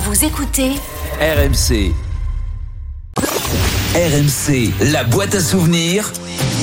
[0.00, 0.70] Vous écoutez
[1.20, 1.92] RMC.
[3.96, 6.12] RMC, la boîte à souvenirs.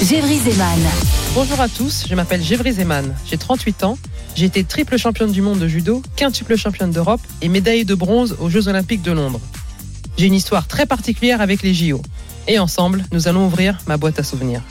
[0.02, 0.80] Gévry Zeman.
[1.34, 3.98] Bonjour à tous, je m'appelle Gévry Zeman, j'ai 38 ans,
[4.36, 8.38] j'ai été triple championne du monde de judo, quintuple championne d'Europe et médaillée de bronze
[8.40, 9.42] aux Jeux Olympiques de Londres.
[10.17, 12.02] J'ai une histoire très particulière avec les JO.
[12.48, 14.62] Et ensemble, nous allons ouvrir ma boîte à souvenirs.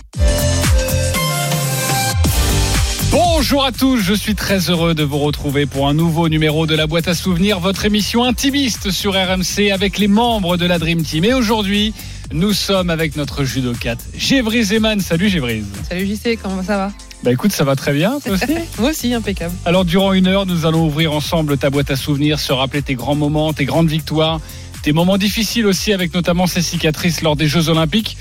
[3.44, 6.74] Bonjour à tous, je suis très heureux de vous retrouver pour un nouveau numéro de
[6.74, 11.02] la boîte à souvenirs, votre émission intimiste sur RMC avec les membres de la Dream
[11.02, 11.26] Team.
[11.26, 11.92] Et aujourd'hui,
[12.32, 14.98] nous sommes avec notre judocate Gévry Zeman.
[15.00, 15.62] Salut Gévry.
[15.86, 16.92] Salut JC, comment ça va?
[17.22, 18.46] Bah écoute, ça va très bien, toi aussi?
[18.78, 19.54] Moi aussi, impeccable.
[19.66, 22.94] Alors durant une heure, nous allons ouvrir ensemble ta boîte à souvenirs, se rappeler tes
[22.94, 24.40] grands moments, tes grandes victoires,
[24.82, 28.16] tes moments difficiles aussi avec notamment ces cicatrices lors des Jeux Olympiques.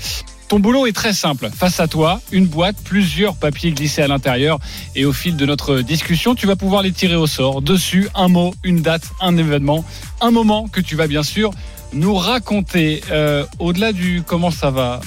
[0.48, 1.48] Ton boulot est très simple.
[1.54, 4.58] Face à toi, une boîte, plusieurs papiers glissés à l'intérieur.
[4.94, 7.62] Et au fil de notre discussion, tu vas pouvoir les tirer au sort.
[7.62, 9.84] Dessus, un mot, une date, un événement,
[10.20, 11.50] un moment que tu vas bien sûr
[11.92, 13.00] nous raconter.
[13.10, 15.00] Euh, Au-delà du comment ça va,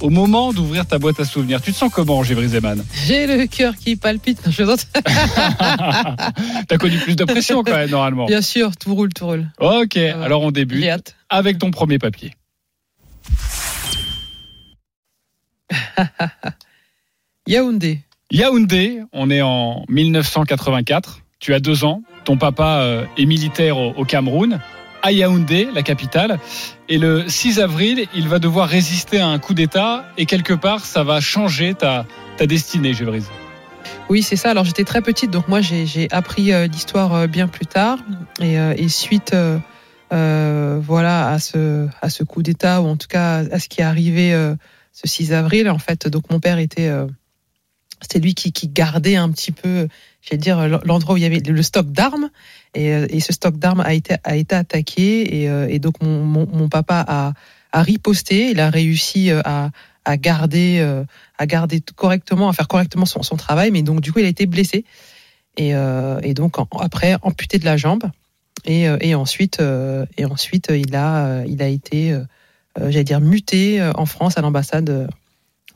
[0.00, 3.46] au moment d'ouvrir ta boîte à souvenirs, tu te sens comment, Gévry Zeman J'ai le
[3.46, 4.40] cœur qui palpite.
[4.50, 4.62] Je.
[6.68, 8.26] T'as connu plus de pression quand même, normalement.
[8.26, 9.46] Bien sûr, tout roule, tout roule.
[9.58, 10.24] Ok, va.
[10.24, 10.84] alors on débute
[11.30, 12.32] avec ton premier papier.
[17.46, 18.00] Yaoundé.
[18.30, 21.20] Yaoundé, on est en 1984.
[21.38, 22.02] Tu as deux ans.
[22.24, 24.60] Ton papa euh, est militaire au, Cameroun,
[25.02, 26.38] à Yaoundé, la capitale.
[26.88, 30.04] Et le 6 avril, il va devoir résister à un coup d'État.
[30.16, 32.06] Et quelque part, ça va changer ta,
[32.36, 33.28] ta destinée, Gévrise.
[34.08, 34.50] Oui, c'est ça.
[34.50, 37.98] Alors j'étais très petite, donc moi j'ai j'ai appris euh, l'histoire euh, bien plus tard.
[38.40, 39.34] Et, euh, et suite,
[40.10, 43.84] voilà, à ce à ce coup d'État ou en tout cas à ce qui est
[43.84, 44.34] arrivé
[44.92, 47.06] ce 6 avril, en fait, donc mon père était euh,
[48.02, 49.88] c'était lui qui, gardait un petit peu,
[50.20, 52.30] j'allais dire, l'endroit où il y avait le stock d'armes.
[52.74, 55.42] Et, euh, et ce stock d'armes a été, a été attaqué.
[55.42, 57.32] Et, euh, et donc, mon, mon, papa a,
[57.70, 58.50] a riposté.
[58.50, 59.70] Il a réussi euh, à,
[60.04, 60.80] à garder,
[61.38, 63.70] à garder correctement, à faire correctement son, travail.
[63.70, 64.84] Mais donc, du coup, il a été blessé.
[65.56, 65.74] Et,
[66.22, 68.02] et donc, après, amputé de la jambe.
[68.64, 69.62] Et, et ensuite,
[70.16, 72.18] et ensuite, il a, il a été,
[72.78, 75.06] j'allais dire, muté euh, en France, à l'ambassade euh,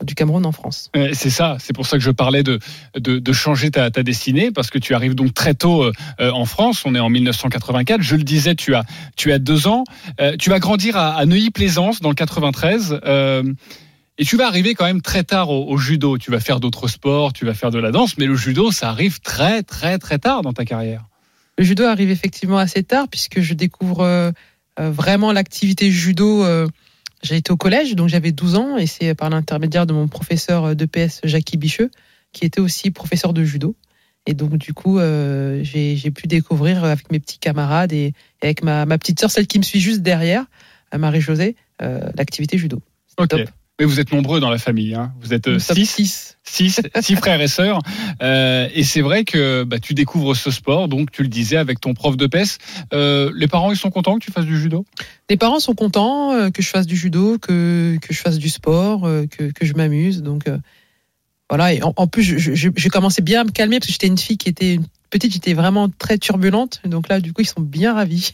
[0.03, 0.89] du Cameroun en France.
[0.95, 2.59] Euh, C'est ça, c'est pour ça que je parlais de,
[2.95, 6.31] de, de changer ta, ta destinée, parce que tu arrives donc très tôt euh, euh,
[6.31, 8.83] en France, on est en 1984, je le disais, tu as,
[9.15, 9.83] tu as deux ans,
[10.21, 13.43] Euh, tu vas grandir à, à Neuilly-Plaisance dans le 93, euh,
[14.19, 16.87] et tu vas arriver quand même très tard au, au judo, tu vas faire d'autres
[16.87, 20.17] sports, tu vas faire de la danse, mais le judo, ça arrive très très très
[20.19, 21.05] tard dans ta carrière.
[21.59, 24.31] Le judo arrive effectivement assez tard puisque je découvre euh,
[24.79, 26.43] euh, vraiment l'activité judo.
[26.45, 26.67] euh,
[27.23, 30.75] j'ai été au collège, donc j'avais 12 ans, et c'est par l'intermédiaire de mon professeur
[30.75, 31.89] de PS, Jackie Bicheux,
[32.31, 33.75] qui était aussi professeur de judo.
[34.27, 38.61] Et donc, du coup, euh, j'ai pu découvrir avec mes petits camarades et, et avec
[38.61, 40.45] ma, ma petite sœur, celle qui me suit juste derrière,
[40.95, 42.81] Marie-Josée, euh, l'activité judo.
[43.17, 43.29] Ok.
[43.29, 43.49] top.
[43.79, 45.13] Mais vous êtes nombreux dans la famille, hein.
[45.21, 45.85] vous êtes euh, six.
[45.85, 46.37] six.
[46.43, 47.79] six, six frères et sœurs.
[48.23, 51.79] Euh, et c'est vrai que bah, tu découvres ce sport, donc tu le disais avec
[51.79, 52.57] ton prof de PES.
[52.93, 54.83] Euh, les parents, ils sont contents que tu fasses du judo?
[55.29, 59.01] Les parents sont contents que je fasse du judo, que, que je fasse du sport,
[59.01, 60.23] que, que je m'amuse.
[60.23, 60.45] Donc
[61.49, 61.73] voilà.
[61.73, 64.37] Et en, en plus, j'ai commencé bien à me calmer parce que j'étais une fille
[64.37, 64.79] qui était
[65.11, 66.81] petite, j'étais vraiment très turbulente.
[66.83, 68.31] Donc là, du coup, ils sont bien ravis.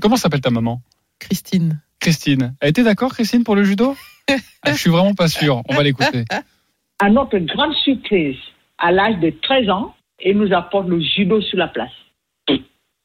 [0.00, 0.82] Comment s'appelle ta maman?
[1.20, 1.80] Christine.
[2.00, 2.56] Christine.
[2.60, 3.96] Elle était d'accord, Christine, pour le judo?
[4.28, 5.62] Ah, Je suis vraiment pas sûr.
[5.68, 6.24] On va l'écouter.
[7.00, 8.36] à notre grande surprise,
[8.78, 11.90] à l'âge de 13 ans, et nous apporte le judo sur la place.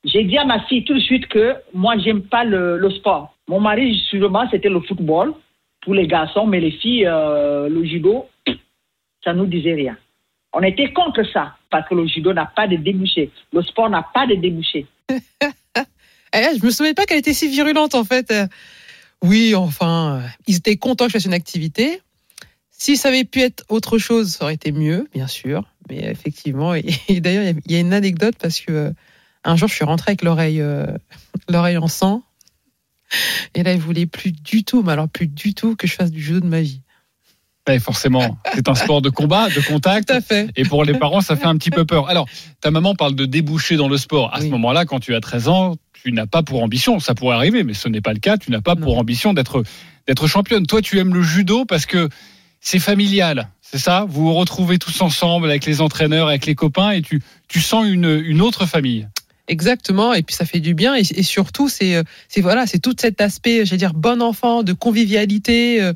[0.03, 3.35] J'ai dit à ma fille tout de suite que moi, j'aime pas le, le sport.
[3.47, 5.33] Mon mari, sûrement, c'était le football
[5.81, 8.25] pour les garçons, mais les filles, euh, le judo,
[9.23, 9.97] ça nous disait rien.
[10.53, 13.31] On était contre ça, parce que le judo n'a pas de débouché.
[13.51, 14.85] Le sport n'a pas de débouché.
[16.33, 18.33] Eh, je me souvenais pas qu'elle était si virulente en fait.
[19.23, 22.01] Oui, enfin, euh, ils étaient contents que je fasse une activité.
[22.71, 25.63] Si ça avait pu être autre chose, ça aurait été mieux, bien sûr.
[25.89, 28.71] Mais effectivement, et, et d'ailleurs, il y a- il y, a une anecdote parce que
[28.71, 28.91] euh,
[29.43, 30.85] un jour, je suis rentrée avec l'oreille, euh,
[31.49, 32.23] l'oreille en sang.
[33.55, 36.11] Et là, il voulait plus du tout, mais alors plus du tout que je fasse
[36.11, 36.81] du judo de ma vie.
[37.67, 40.07] Ouais, forcément, c'est un sport de combat, de contact.
[40.07, 40.49] Tout à fait.
[40.55, 42.07] Et pour les parents, ça fait un petit peu peur.
[42.07, 42.25] Alors,
[42.61, 44.33] ta maman parle de déboucher dans le sport.
[44.33, 47.35] À ce moment-là, quand tu as 13 ans, tu n'as pas pour ambition, ça pourrait
[47.35, 49.63] arriver, mais ce n'est pas le cas, tu n'as pas pour ambition d'être
[50.07, 50.65] d'être championne.
[50.65, 52.09] Toi, tu aimes le judo parce que
[52.61, 54.05] c'est familial, c'est ça?
[54.07, 57.85] Vous vous retrouvez tous ensemble avec les entraîneurs, avec les copains, et tu, tu sens
[57.85, 59.07] une, une autre famille.
[59.49, 62.95] Exactement, et puis ça fait du bien, et, et surtout c'est c'est voilà c'est tout
[62.99, 65.93] cet aspect, j'allais dire bon enfant, de convivialité euh,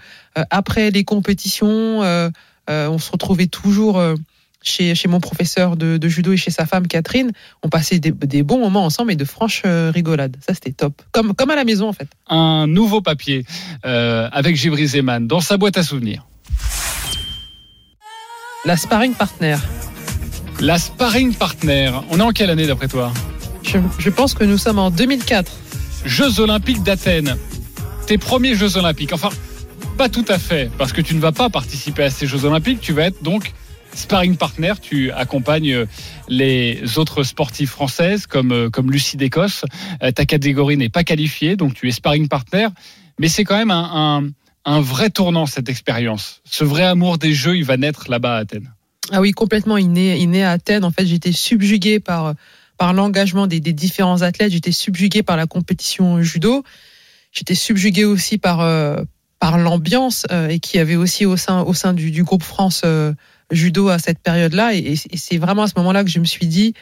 [0.50, 2.02] après les compétitions.
[2.04, 2.30] Euh,
[2.70, 4.16] euh, on se retrouvait toujours euh,
[4.62, 7.32] chez, chez mon professeur de, de, judo et chez sa femme Catherine.
[7.64, 10.38] On passait des, des bons moments ensemble et de franches euh, rigolades.
[10.46, 12.08] Ça c'était top, comme comme à la maison en fait.
[12.28, 13.46] Un nouveau papier
[13.84, 16.26] avec Gibri Zeman dans sa boîte à souvenirs.
[18.64, 19.58] La sparring partner.
[20.60, 21.92] La sparring partner.
[22.12, 23.12] On est en quelle année d'après toi?
[23.64, 25.52] Je, je, pense que nous sommes en 2004.
[26.06, 27.38] Jeux Olympiques d'Athènes.
[28.06, 29.14] Tes premiers Jeux Olympiques.
[29.14, 29.30] Enfin,
[29.98, 32.82] pas tout à fait, parce que tu ne vas pas participer à ces Jeux Olympiques.
[32.82, 33.52] Tu vas être donc
[33.94, 34.74] sparring partner.
[34.82, 35.86] Tu accompagnes
[36.28, 39.66] les autres sportives françaises comme, comme Lucie d'Écosse.
[40.00, 42.68] Ta catégorie n'est pas qualifiée, donc tu es sparring partner.
[43.20, 44.30] Mais c'est quand même un,
[44.66, 46.42] un vrai tournant cette expérience.
[46.44, 48.72] Ce vrai amour des jeux, il va naître là-bas à Athènes.
[49.12, 49.78] Ah oui, complètement.
[49.78, 50.84] Il naît, il naît à Athènes.
[50.84, 52.36] En fait, j'étais subjugué par
[52.82, 54.52] par l'engagement des, différents athlètes.
[54.52, 56.64] J'étais subjugué par la compétition judo.
[57.32, 59.04] J'étais subjugué aussi par euh,
[59.38, 63.14] par l'ambiance euh, et qui avait aussi au sein au sein du, groupe France euh,
[63.52, 64.74] judo à cette période-là.
[64.76, 66.74] Et, et c'est vraiment à ce moment-là que je me suis dit.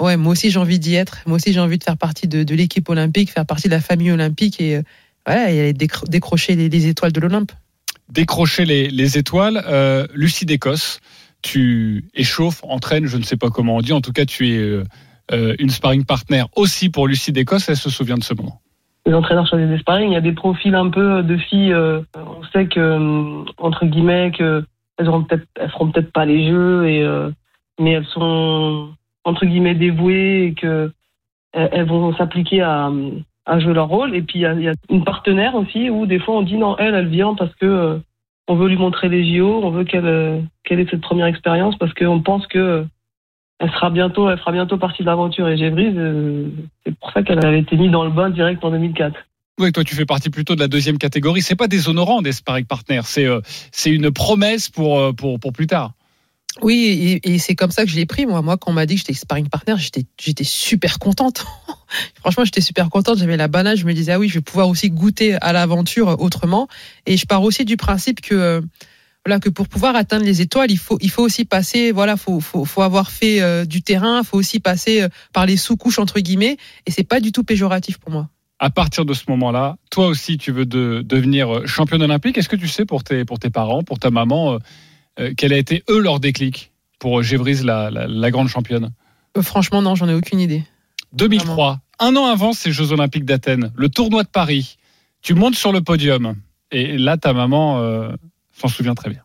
[0.00, 1.18] Ouais, moi aussi j'ai envie d'y être.
[1.26, 3.80] Moi aussi j'ai envie de faire partie de, de l'équipe olympique, faire partie de la
[3.80, 4.80] famille olympique et
[5.28, 7.52] Ouais, et décro décrocher les, les, étoiles de l'Olympe.
[8.08, 9.62] Décrocher les, les étoiles.
[9.68, 11.00] Euh, Lucie d'Écosse,
[11.42, 14.58] tu échauffes, entraînes, je ne sais pas comment on dit, en tout cas tu es
[14.58, 18.60] euh, une sparring partner aussi pour Lucie d'Écosse, elle se souvient de ce moment.
[19.06, 22.00] Les entraîneurs choisissent des sparring, il y a des profils un peu de filles, euh,
[22.16, 24.64] on sait que, euh, entre guillemets, que
[25.00, 27.30] elles, auront elles feront peut-être pas les jeux, et, euh,
[27.80, 28.90] mais elles sont,
[29.24, 30.92] entre guillemets, dévouées et que
[31.52, 32.92] elles vont s'appliquer à
[33.46, 34.14] à jouer leur rôle.
[34.14, 36.94] Et puis il y a, une partenaire aussi où des fois on dit non, elle,
[36.94, 37.98] elle vient parce que euh,
[38.48, 41.76] on veut lui montrer les JO, on veut qu'elle euh, qu'elle ait cette première expérience
[41.76, 42.84] parce qu'on pense que euh,
[43.58, 45.48] elle sera bientôt, elle fera bientôt partie de l'aventure.
[45.48, 45.94] Et Gévrise,
[46.84, 49.14] c'est pour ça qu'elle avait été mise dans le bain direct en 2004.
[49.58, 51.42] Oui, toi tu fais partie plutôt de la deuxième catégorie.
[51.42, 53.26] C'est pas déshonorant des sparring partners, c'est
[53.72, 55.94] c'est une promesse pour pour pour plus tard.
[56.62, 58.26] Oui, et, c'est comme ça que je l'ai pris.
[58.26, 61.46] Moi, quand on m'a dit que j'étais sparring partner, j'étais, j'étais super contente.
[62.20, 63.18] Franchement, j'étais super contente.
[63.18, 63.76] J'avais la banane.
[63.76, 66.68] Je me disais, ah oui, je vais pouvoir aussi goûter à l'aventure autrement.
[67.06, 68.60] Et je pars aussi du principe que, euh,
[69.24, 72.40] voilà, que pour pouvoir atteindre les étoiles, il faut, il faut aussi passer, voilà, faut,
[72.40, 76.18] faut, faut avoir fait euh, du terrain, faut aussi passer euh, par les sous-couches entre
[76.18, 76.56] guillemets.
[76.84, 78.28] Et c'est pas du tout péjoratif pour moi.
[78.62, 82.36] À partir de ce moment-là, toi aussi, tu veux de, devenir championne olympique.
[82.36, 84.58] Est-ce que tu sais pour tes, pour tes parents, pour ta maman?
[85.18, 88.90] Euh, quel a été eux leur déclic pour Gévrise, la, la, la grande championne?
[89.36, 90.62] Euh, Franchement, non, j'en ai aucune idée.
[91.14, 91.80] 2003, Vraiment.
[91.98, 94.76] un an avant ces Jeux Olympiques d'Athènes, le tournoi de Paris.
[95.22, 96.36] Tu montes sur le podium
[96.70, 98.10] et là, ta maman euh,
[98.52, 99.22] s'en souvient très bien.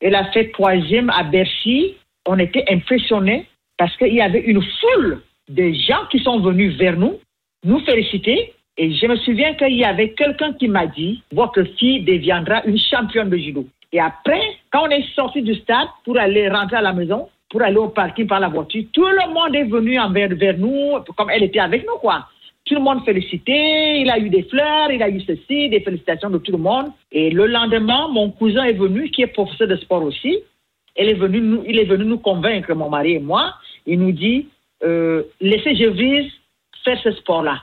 [0.00, 1.94] Elle a fait troisième à Bercy.
[2.26, 3.46] On était impressionnés
[3.78, 7.18] parce qu'il y avait une foule de gens qui sont venus vers nous,
[7.64, 8.52] nous féliciter.
[8.80, 12.78] Et je me souviens qu'il y avait quelqu'un qui m'a dit Votre fille deviendra une
[12.78, 13.66] championne de judo.
[13.92, 14.40] Et après,
[14.70, 17.88] quand on est sorti du stade pour aller rentrer à la maison, pour aller au
[17.88, 21.58] parking par la voiture, tout le monde est venu envers, vers nous, comme elle était
[21.58, 22.26] avec nous, quoi.
[22.66, 26.28] Tout le monde félicité, il a eu des fleurs, il a eu ceci, des félicitations
[26.30, 26.92] de tout le monde.
[27.10, 30.38] Et le lendemain, mon cousin est venu, qui est professeur de sport aussi.
[30.96, 33.54] Il est venu nous, il est venu nous convaincre, mon mari et moi.
[33.86, 34.48] Il nous dit,
[34.84, 36.30] euh, laissez Gévrise
[36.84, 37.62] faire ce sport-là.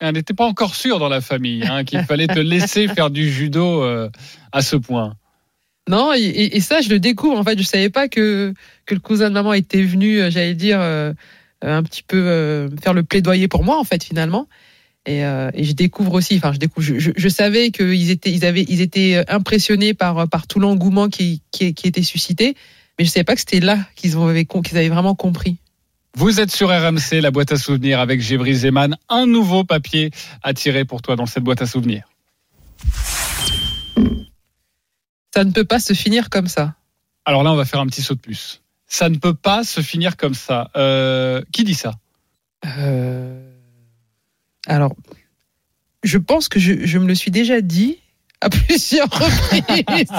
[0.00, 3.30] Elle n'était pas encore sûre dans la famille hein, qu'il fallait te laisser faire du
[3.30, 4.08] judo euh,
[4.50, 5.14] à ce point.
[5.88, 7.36] Non, et, ça, je le découvre.
[7.38, 8.54] En fait, je savais pas que,
[8.86, 10.78] que le cousin de maman était venu, j'allais dire,
[11.64, 14.48] euh, un petit peu euh, faire le plaidoyer pour moi, en fait, finalement.
[15.06, 18.80] Et, euh, je découvre aussi, enfin, je découvre, je, savais qu'ils étaient, ils avaient, ils
[18.80, 22.54] étaient impressionnés par, par tout l'engouement qui, qui, était suscité,
[22.98, 25.56] mais je savais pas que c'était là qu'ils qu'ils avaient vraiment compris.
[26.16, 28.96] Vous êtes sur RMC, la boîte à souvenirs avec Gébry Zeman.
[29.08, 30.10] Un nouveau papier
[30.42, 32.04] à tirer pour toi dans cette boîte à souvenirs.
[35.32, 36.74] Ça ne peut pas se finir comme ça.
[37.24, 38.60] Alors là, on va faire un petit saut de plus.
[38.86, 40.70] Ça ne peut pas se finir comme ça.
[40.76, 41.92] Euh, qui dit ça?
[42.66, 43.48] Euh...
[44.66, 44.94] Alors,
[46.02, 47.98] je pense que je, je, me le suis déjà dit
[48.40, 50.10] à plusieurs reprises.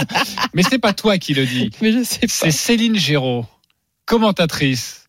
[0.53, 1.69] Mais c'est pas toi qui le dis.
[1.81, 2.27] Mais je sais pas.
[2.27, 3.45] C'est Céline Géraud,
[4.05, 5.00] commentatrice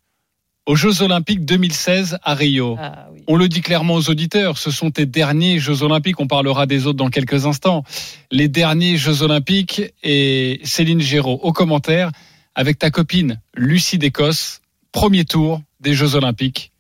[0.67, 2.77] aux Jeux Olympiques 2016 à Rio.
[2.81, 3.23] Ah, oui.
[3.27, 6.87] On le dit clairement aux auditeurs, ce sont tes derniers Jeux Olympiques, on parlera des
[6.87, 7.85] autres dans quelques instants.
[8.31, 12.11] Les derniers Jeux Olympiques et Céline Géraud au commentaire
[12.55, 14.61] avec ta copine Lucie d'Écosse,
[14.93, 16.71] premier tour des Jeux Olympiques.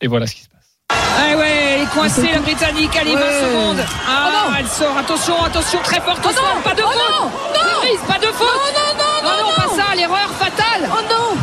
[0.00, 0.78] Et voilà ce qui se passe.
[0.90, 3.40] Ah ouais, elle est coincée la Britannique, allez, 20 Ouais.
[3.40, 3.84] secondes.
[4.06, 4.56] Ah, Oh non.
[4.58, 6.62] elle sort, attention, attention, très fort, Oh non.
[6.62, 6.98] pas de Oh faute.
[6.98, 7.24] non.
[7.26, 8.06] Non.
[8.08, 8.46] Pas de faute.
[8.46, 9.76] Non, non, non, non, non, pas non.
[9.76, 10.88] ça, l'erreur fatale.
[10.90, 11.33] Oh non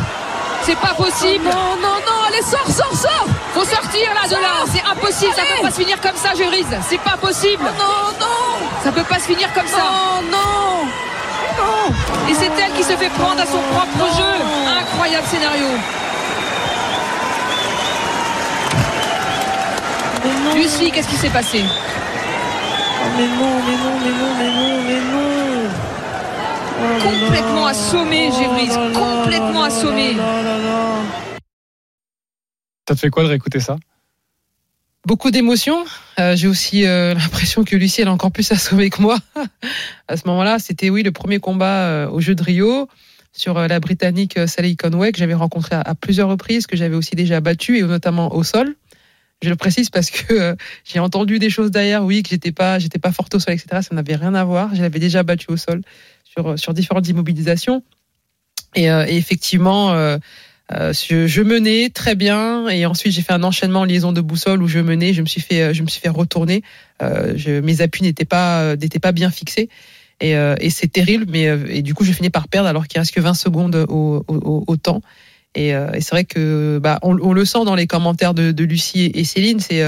[0.64, 1.44] C'est pas possible.
[1.44, 5.42] Non, non, non, allez, sors, sors, sors Faut sortir là de là, c'est impossible, ça
[5.42, 6.66] peut pas se finir comme ça, Gérise.
[6.88, 7.64] C'est pas possible.
[7.78, 9.78] Non, non Ça peut pas se finir comme ça.
[9.78, 10.86] Non, non
[11.58, 11.94] Non
[12.30, 14.06] Et c'est elle qui se fait prendre à son propre Non.
[14.16, 14.78] jeu.
[14.80, 15.66] Incroyable scénario.
[20.54, 21.64] Lucie, qu'est-ce qui s'est passé?
[21.64, 25.31] Oh, Mais non, mais non, mais non, mais non, mais non.
[27.02, 30.16] Complètement assommé, là complètement assommé.
[32.88, 33.76] Ça te fait quoi de réécouter ça?
[35.06, 35.84] Beaucoup d'émotions.
[36.18, 39.18] Euh, J'ai aussi euh, l'impression que Lucie elle est encore plus assommée que moi.
[40.08, 42.88] à ce moment-là, c'était oui le premier combat euh, au jeu de Rio
[43.32, 46.76] sur euh, la Britannique euh, Sally Conway que j'avais rencontrée à, à plusieurs reprises, que
[46.76, 48.74] j'avais aussi déjà battue et notamment au sol.
[49.42, 52.78] Je le précise parce que euh, j'ai entendu des choses derrière, oui, que j'étais pas,
[52.78, 53.82] j'étais pas forte au sol, etc.
[53.82, 54.74] Ça n'avait rien à voir.
[54.74, 55.82] Je l'avais déjà battue au sol
[56.56, 57.82] sur différentes immobilisations.
[58.74, 60.18] Et, euh, effectivement, euh,
[60.72, 64.20] euh, je, je menais très bien et ensuite j'ai fait un enchaînement en liaison de
[64.20, 66.62] boussole où je menais, je me suis fait, je me suis fait retourner.
[67.00, 69.68] Je, mes appuis n'étaient pas, n'étaient pas bien fixés
[70.20, 71.26] et, c'est terrible.
[71.28, 74.76] Mais et du coup j'ai fini par perdre alors qu'il reste que 20 secondes au,
[74.76, 75.02] temps.
[75.54, 79.24] Et, c'est vrai que bah on, le sent dans les commentaires de, de Lucie et
[79.24, 79.82] Céline, c'est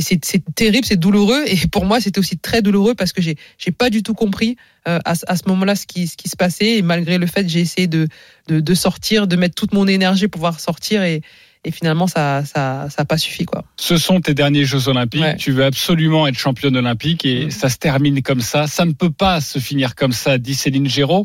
[0.00, 3.72] c'est terrible, c'est douloureux et pour moi c'était aussi très douloureux parce que j'ai j'ai
[3.72, 4.56] pas du tout compris
[4.88, 7.26] euh, à, ce- à ce moment-là ce qui ce qui se passait et malgré le
[7.26, 8.06] fait j'ai essayé de,
[8.48, 11.20] de de sortir, de mettre toute mon énergie pour pouvoir sortir et
[11.64, 13.64] et finalement ça ça ça a pas suffi quoi.
[13.76, 15.20] Ce sont tes derniers Jeux Olympiques.
[15.20, 15.36] Ouais.
[15.36, 17.50] Tu veux absolument être championne olympique et Mm.
[17.50, 18.66] ça se termine comme ça.
[18.68, 21.24] Ça ne peut pas se finir comme ça, dit Céline Géraud.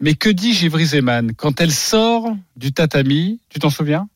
[0.00, 1.32] Mais que dit Gévry Zeman?
[1.36, 4.08] Quand elle sort du tatami Tu t'en souviens?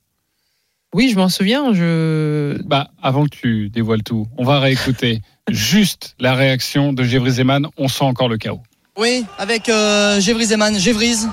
[0.96, 6.14] Oui, je m'en souviens, je Bah, avant que tu dévoiles tout, on va réécouter juste
[6.18, 7.66] la réaction de Gévry Zeman.
[7.76, 8.62] On sent encore le chaos.
[8.96, 10.78] Oui, avec euh, Gévry Zeman.
[10.78, 11.28] Gévrise.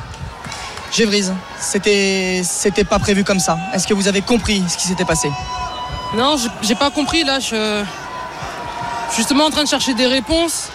[0.91, 1.33] Gévrise.
[1.61, 3.57] C'était, c'était pas prévu comme ça.
[3.73, 5.29] Est-ce que vous avez compris ce qui s'était passé?
[6.17, 7.39] Non, j'ai- pas compris là.
[7.39, 10.67] Je suis justement en train de chercher des réponses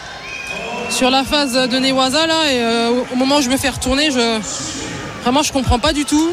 [0.89, 2.51] sur la phase de Newaza là.
[2.51, 4.41] Et euh, au- au moment où je me fais retourner, je
[5.25, 6.31] vraiment je comprends pas du tout.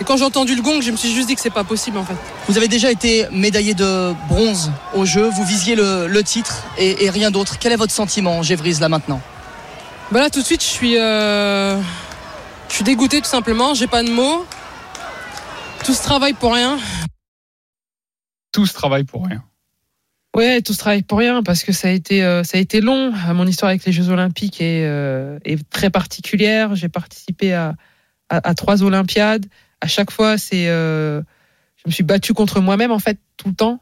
[0.00, 1.98] Et quand j'ai entendu le gong, je me suis juste dit que c'est pas possible
[1.98, 2.16] en fait.
[2.48, 5.28] Vous avez déjà été médaillé de bronze au jeu.
[5.28, 7.58] Vous visiez le, le titre et, et rien d'autre.
[7.58, 9.20] Quel est votre sentiment, Gévrise, là maintenant?
[10.10, 11.78] Bah là tout de suite, je suis euh,
[12.68, 13.74] je suis dégoûté tout simplement.
[13.74, 14.46] J'ai pas de mots.
[15.84, 16.78] Tout ce travail pour rien.
[18.52, 19.44] Tout ce travail pour rien.
[20.34, 22.80] Ouais, tout ce travail pour rien parce que ça a été euh, ça a été
[22.80, 23.12] long.
[23.34, 26.74] Mon histoire avec les Jeux Olympiques est, euh, est très particulière.
[26.74, 27.74] J'ai participé à,
[28.30, 29.44] à, à trois Olympiades.
[29.80, 31.22] À chaque fois, c'est euh,
[31.76, 33.80] je me suis battue contre moi-même en fait tout le temps.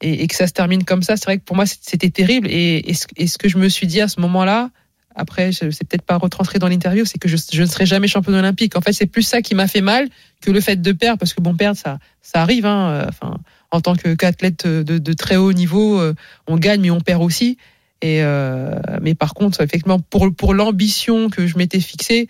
[0.00, 2.48] Et, que ça se termine comme ça, c'est vrai que pour moi c'était terrible.
[2.50, 4.70] Et, ce, que je me suis dit à ce moment-là,
[5.14, 8.76] après, c'est peut-être pas retranscrit dans l'interview, c'est que je, ne serai jamais championne olympique.
[8.76, 10.08] En fait, c'est plus ça qui m'a fait mal
[10.42, 11.98] que le fait de perdre, parce que bon, perdre, ça,
[12.34, 12.66] arrive.
[12.66, 13.38] Hein, euh, enfin,
[13.70, 16.14] en tant qu'athlète de, de très haut niveau, euh,
[16.48, 17.56] on gagne mais on perd aussi.
[18.02, 22.28] Mais par contre, effectivement, pour l'ambition que je m'étais fixée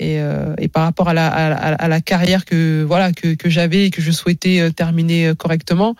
[0.00, 3.34] et, euh, et par rapport à la, à, la- à la carrière que voilà que,
[3.34, 5.94] que j'avais et que je souhaitais euh, terminer euh, correctement,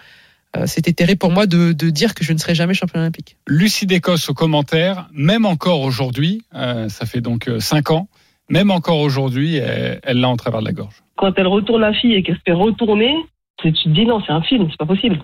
[0.56, 3.36] euh, c'était terrible pour moi de, de dire que je ne serais jamais championne olympique.
[3.46, 8.08] Lucie Décosse au commentaire, même encore aujourd'hui, euh, ça fait donc 5 ans,
[8.48, 10.96] même encore aujourd'hui, elle l'a en travers de la gorge.
[11.16, 13.14] Quand elle retourne la fille et qu'elle se fait retourner,
[13.58, 15.20] tu te dis non, c'est un film, c'est pas possible.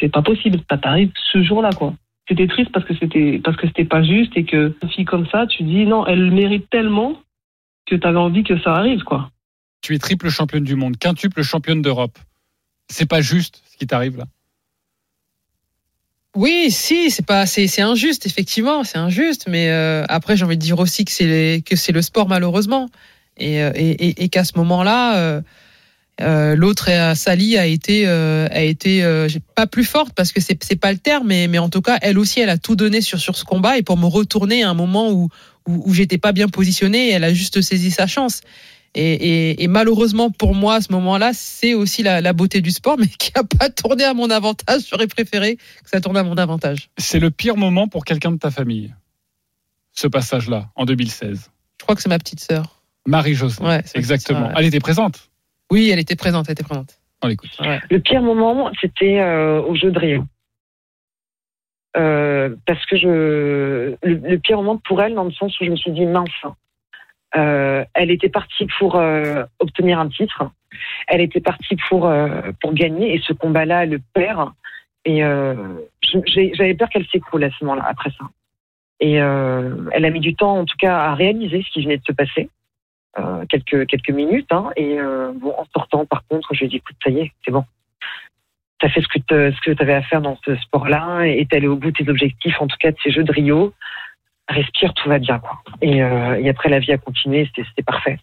[0.00, 0.60] C'est pas possible.
[0.70, 1.92] Ça t'arrive ce jour-là, quoi.
[2.28, 5.26] C'était triste parce que c'était parce que c'était pas juste et que une fille comme
[5.28, 7.12] ça, tu dis non, elle le mérite tellement
[7.86, 9.30] que t'avais envie que ça arrive, quoi.
[9.80, 12.18] Tu es triple championne du monde, quintuple championne d'Europe.
[12.88, 14.24] C'est pas juste ce qui t'arrive là.
[16.34, 20.58] Oui, si, c'est pas, c'est, c'est injuste, effectivement, c'est injuste, mais euh, après j'ai envie
[20.58, 22.90] de dire aussi que c'est que c'est le sport malheureusement,
[23.38, 25.40] et euh, et, et, et qu'à ce moment-là, euh,
[26.20, 30.62] euh, l'autre Sally a été euh, a été euh, pas plus forte parce que c'est
[30.64, 33.02] c'est pas le terme, mais mais en tout cas elle aussi elle a tout donné
[33.02, 35.28] sur sur ce combat et pour me retourner à un moment où
[35.66, 38.40] où, où j'étais pas bien positionnée, elle a juste saisi sa chance.
[38.94, 39.12] Et,
[39.50, 42.96] et, et malheureusement pour moi à ce moment-là, c'est aussi la, la beauté du sport,
[42.98, 44.82] mais qui a pas tourné à mon avantage.
[44.90, 46.88] J'aurais préféré que ça tourne à mon avantage.
[46.96, 48.94] C'est le pire moment pour quelqu'un de ta famille,
[49.92, 51.50] ce passage-là, en 2016.
[51.78, 52.82] Je crois que c'est ma petite sœur.
[53.06, 53.62] Marie-Josée.
[53.62, 54.16] Ouais, Exactement.
[54.16, 54.54] petite sœur, ouais.
[54.56, 55.30] Elle était présente?
[55.70, 56.98] Oui, elle était présente, elle était présente.
[57.22, 57.50] On l'écoute.
[57.60, 57.80] Ouais.
[57.90, 60.24] Le pire moment, c'était euh, au jeu de Rio.
[61.96, 65.70] Euh, parce que je le, le pire moment pour elle dans le sens où je
[65.70, 66.28] me suis dit mince
[67.36, 70.50] euh, elle était partie pour euh, obtenir un titre
[71.06, 74.50] elle était partie pour euh, pour gagner et ce combat-là, elle le perd.
[75.04, 75.54] Et euh,
[76.02, 78.24] j'avais peur qu'elle s'écroule à ce moment-là après ça.
[78.98, 82.04] Et elle a mis du temps, en tout cas, à réaliser ce qui venait de
[82.04, 82.48] se passer.
[83.48, 84.50] Quelques quelques minutes.
[84.50, 84.98] Hein, et
[85.34, 87.64] bon, en sortant, par contre, je lui ai dit, écoute, ça y est, c'est bon.
[88.78, 91.76] T'as fait ce que tu avais à faire dans ce sport-là et t'es allé au
[91.76, 93.72] bout de tes objectifs, en tout cas de ces Jeux de Rio.
[94.48, 95.62] Respire, tout va bien, quoi.
[95.80, 98.18] Et, euh, et après, la vie a continué, c'était parfait.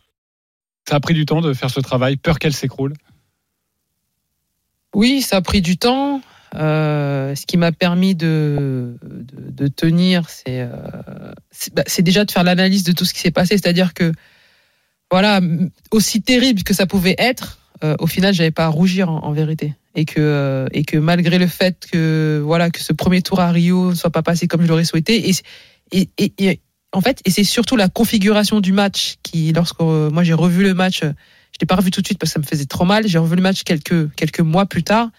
[0.88, 2.94] Ça a pris du temps de faire ce travail, peur qu'elle s'écroule.
[4.94, 6.22] Oui, ça a pris du temps.
[6.56, 10.70] Euh, ce qui m'a permis de, de, de tenir, c'est euh,
[11.74, 13.58] bah, c'est déjà de faire l'analyse de tout ce qui s'est passé.
[13.58, 14.12] C'est-à-dire que,
[15.10, 15.42] voilà,
[15.92, 19.32] aussi terrible que ça pouvait être, euh, au final, j'avais pas à rougir en, en
[19.32, 19.74] vérité.
[19.96, 23.52] Et que, euh, et que malgré le fait que, voilà, que ce premier tour à
[23.52, 25.30] Rio ne soit pas passé comme je l'aurais souhaité,
[25.92, 26.60] et, et, et,
[26.92, 30.64] en fait, et c'est surtout la configuration du match qui, lorsque euh, moi j'ai revu
[30.64, 32.86] le match, je l'ai pas revu tout de suite parce que ça me faisait trop
[32.86, 33.08] mal.
[33.08, 35.10] J'ai revu le match quelques quelques mois plus tard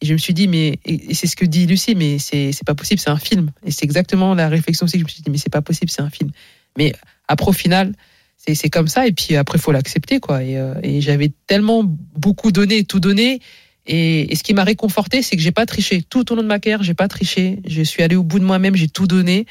[0.00, 2.66] et je me suis dit mais et, c'est ce que dit Lucie mais c'est c'est
[2.66, 5.22] pas possible, c'est un film et c'est exactement la réflexion aussi que je me suis
[5.22, 6.30] dit mais c'est pas possible, c'est un film.
[6.76, 6.92] Mais
[7.26, 7.94] après au final
[8.36, 11.82] c'est c'est comme ça et puis après faut l'accepter quoi et, euh, et j'avais tellement
[11.84, 13.40] beaucoup donné, tout donné
[13.88, 16.48] et, et ce qui m'a réconforté c'est que j'ai pas triché tout au long de
[16.48, 19.46] ma carrière, j'ai pas triché, je suis allé au bout de moi-même, j'ai tout donné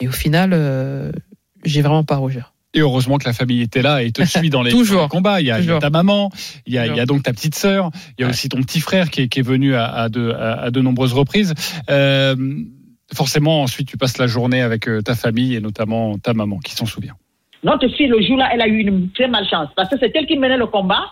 [0.00, 1.12] et au final euh,
[1.64, 2.52] j'ai vraiment pas à rougir.
[2.74, 4.96] Et heureusement que la famille était là et te suit dans les, Toujours.
[4.96, 5.40] dans les combats.
[5.40, 5.78] Il y, a, il y a Toujours.
[5.80, 6.30] ta maman,
[6.66, 7.06] il y a, il y a Toujours.
[7.06, 9.44] donc ta petite sœur, il y a aussi ton petit frère qui est, qui est
[9.44, 11.54] venu à, à, de, à, à de nombreuses reprises.
[11.88, 12.34] Euh,
[13.14, 16.72] forcément, ensuite, tu passes la journée avec euh, ta famille et notamment ta maman qui
[16.74, 17.14] s'en souvient.
[17.62, 20.36] Notre fille, le jour-là, elle a eu une très malchance parce que c'est elle qui
[20.36, 21.04] menait le combat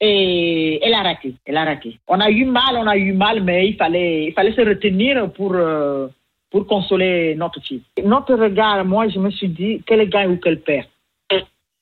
[0.00, 1.34] et elle a raté.
[1.44, 1.98] Elle a raté.
[2.08, 5.30] On a eu mal, on a eu mal, mais il fallait, il fallait se retenir
[5.32, 6.08] pour, euh,
[6.50, 7.82] pour consoler notre fille.
[8.04, 10.86] Notre regard, moi, je me suis dit, qu'elle gagne ou qu'elle perd.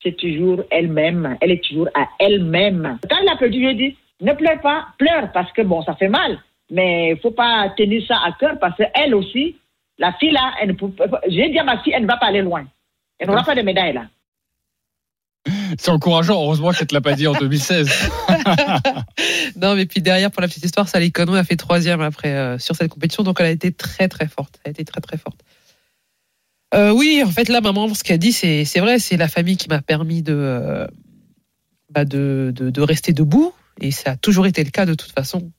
[0.03, 1.39] C'est toujours elle-même.
[1.41, 2.99] Elle est toujours à elle-même.
[3.09, 6.09] Quand elle a perdu, je dit, ne pleure pas, pleure parce que bon, ça fait
[6.09, 6.39] mal.
[6.71, 9.57] Mais il faut pas tenir ça à cœur parce qu'elle aussi,
[9.99, 10.91] la fille là, elle ne peut
[11.29, 12.65] j'ai dit à ma fille, elle ne va pas aller loin.
[13.19, 14.07] Elle n'aura pas de médaille là.
[15.79, 16.43] C'est encourageant.
[16.43, 17.89] Heureusement qu'elle te l'a pas dit en 2016.
[19.57, 22.59] Non, mais puis derrière, pour la petite histoire, Sally Conway a fait troisième après euh,
[22.59, 24.59] sur cette compétition, donc elle a été très très forte.
[24.65, 25.41] Elle a été très très forte.
[26.75, 29.57] Euh, oui, en fait, là, maman, ce qu'elle dit, c'est c'est vrai, c'est la famille
[29.57, 30.87] qui m'a permis de, euh,
[31.91, 35.13] bah, de, de, de rester debout, et ça a toujours été le cas de toute
[35.13, 35.53] façon.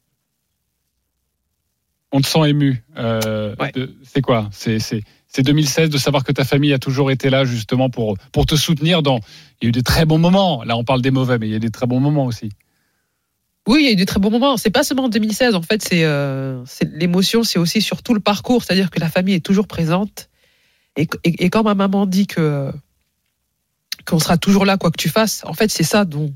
[2.12, 2.84] On te sent ému.
[2.96, 4.50] De- c'est quoi?
[4.52, 5.04] C'est c'est-
[5.36, 8.56] c'est 2016 de savoir que ta famille a toujours été là justement pour, pour te
[8.56, 9.02] soutenir.
[9.06, 9.12] Il
[9.64, 10.64] y a eu des très bons moments.
[10.64, 12.52] Là, on parle des mauvais, mais il y a des très bons moments aussi.
[13.68, 14.56] Oui, il y a eu des très bons moments.
[14.56, 15.56] C'est pas seulement en 2016.
[15.56, 18.64] En fait, c'est euh, c'est- l'émotion, c'est aussi sur tout le parcours.
[18.64, 20.30] C'est-à-dire que la famille est toujours présente.
[20.96, 22.72] Et quand ma maman dit que
[24.08, 26.34] qu'on sera toujours là, quoi que tu fasses, en fait, c'est ça dont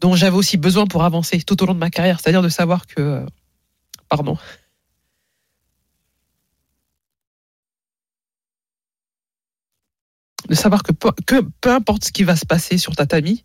[0.00, 2.20] dont j'avais aussi besoin pour avancer tout au long de ma carrière.
[2.20, 3.24] C'est-à-dire de savoir que,
[4.10, 4.36] pardon.
[10.52, 13.42] De savoir que peu, que peu importe ce qui va se passer sur tatami,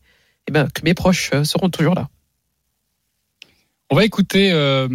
[0.50, 2.10] eh ben, que mes proches euh, seront toujours là.
[3.90, 4.90] On va écouter, euh,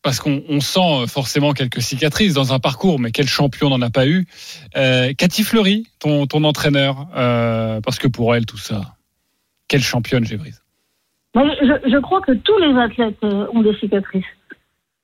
[0.00, 3.90] parce qu'on on sent forcément quelques cicatrices dans un parcours, mais quel champion n'en a
[3.90, 4.28] pas eu
[4.76, 8.94] euh, Cathy Fleury, ton, ton entraîneur, euh, parce que pour elle, tout ça,
[9.66, 10.62] quelle championne, Gévrise?
[11.34, 14.24] Je, je crois que tous les athlètes euh, ont des cicatrices.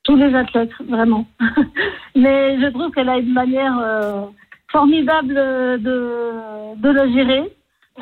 [0.03, 1.27] Tous les athlètes, vraiment.
[2.15, 4.25] Mais je trouve qu'elle a une manière euh,
[4.73, 7.43] formidable de, de le gérer.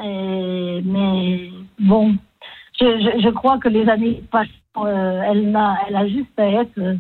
[0.03, 2.15] Et- mais bon,
[2.79, 4.47] je, je, je crois que les années passent.
[4.77, 6.95] euh, elle, a, elle a juste à être euh,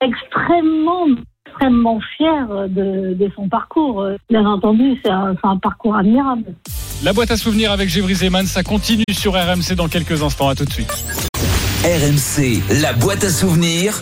[0.00, 1.06] extrêmement,
[1.46, 4.06] extrêmement fière de, de son parcours.
[4.30, 6.54] Bien entendu, c'est un, parcours admirable.
[7.02, 10.48] La boîte à souvenirs avec Gévrise Eman, ça continue sur RMC dans quelques instants.
[10.48, 10.92] À tout de suite.
[11.84, 13.94] RMC, la boîte à souvenirs.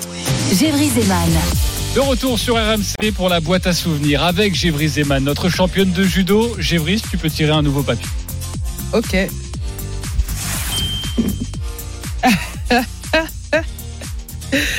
[0.53, 1.74] Gévry Zeman.
[1.95, 6.03] De retour sur RMC pour la boîte à souvenirs avec Gévry Zeman, notre championne de
[6.05, 6.57] judo.
[6.59, 8.09] Gévrise, tu peux tirer un nouveau papier.
[8.93, 9.17] Ok.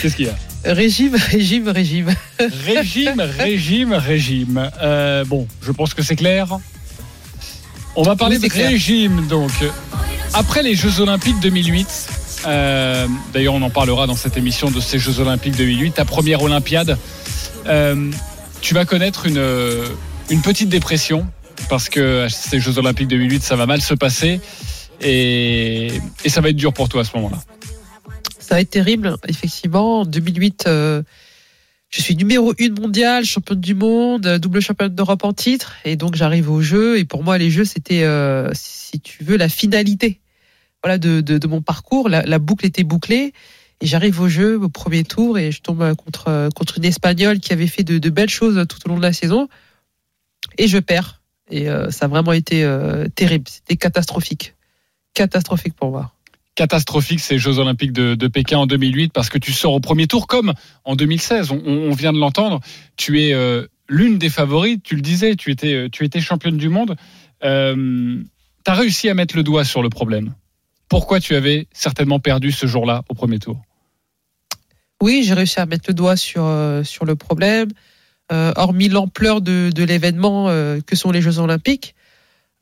[0.02, 0.36] Qu'est-ce qu'il y a?
[0.74, 2.16] Régime, régime, régime.
[2.40, 4.72] Régime, régime, régime.
[4.82, 6.58] Euh, bon, je pense que c'est clair.
[7.96, 8.70] On va parler Oui, de clair.
[8.70, 9.52] régime, donc.
[10.34, 11.88] Après les Jeux Olympiques 2008,
[12.46, 16.42] euh, d'ailleurs on en parlera dans cette émission de ces Jeux Olympiques 2008, ta première
[16.42, 16.98] Olympiade,
[17.68, 18.12] euh,
[18.62, 19.88] tu vas connaître une, euh,
[20.30, 21.28] une petite dépression
[21.70, 24.40] parce que ces Jeux Olympiques 2008, ça va mal se passer
[25.02, 25.92] et,
[26.28, 27.38] ça va être dur pour toi à ce moment-là.
[28.40, 30.02] Ça va être terrible, effectivement.
[30.02, 31.02] En 2008, euh,
[31.90, 35.74] je suis numéro une mondiale, championne du monde, double championne d'Europe en titre.
[35.84, 37.00] Et donc, j'arrive aux Jeux.
[37.00, 38.06] Et pour moi, les Jeux, c'était,
[38.54, 40.20] si tu veux, la finalité.
[40.86, 42.10] Voilà de, mon parcours.
[42.10, 43.34] La, boucle était bouclée.
[43.82, 47.52] Et j'arrive au jeu au premier tour et je tombe contre contre une espagnole qui
[47.52, 49.50] avait fait de, belles choses tout au long de la saison
[50.58, 51.22] et je perds.
[51.50, 53.50] Et euh, ça a vraiment été euh, terrible.
[53.50, 54.54] C'était catastrophique,
[55.14, 56.12] catastrophique pour moi
[56.54, 60.26] catastrophique ces Jeux Olympiques de, Pékin en 2008 parce que tu sors au premier tour
[60.26, 60.54] comme
[60.86, 61.52] en 2016.
[61.52, 62.62] On, vient de l'entendre.
[62.96, 64.82] Tu es euh, l'une des favorites.
[64.82, 65.36] Tu le disais.
[65.36, 66.96] Tu étais, tu étais championne du monde.
[67.44, 68.24] Euh,
[68.64, 70.34] tu as réussi à mettre le doigt sur le problème.
[70.90, 73.62] Pourquoi tu avais certainement perdu ce jour-là au premier tour?
[75.02, 77.70] Oui, j'ai réussi à mettre le doigt sur, euh, sur le problème.
[78.32, 80.48] Euh, hormis l'ampleur de, de l'événement
[80.86, 81.96] que sont les Jeux Olympiques,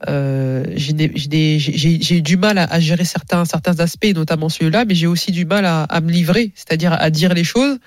[0.10, 5.08] euh, j'ai eu du mal à, à, gérer certains, certains aspects, notamment celui-là, mais j'ai
[5.08, 7.78] aussi du mal à, à me livrer, c'est-à-dire à dire les choses.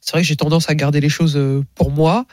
[0.00, 2.26] C'est vrai que j'ai tendance à garder les choses euh, pour moi.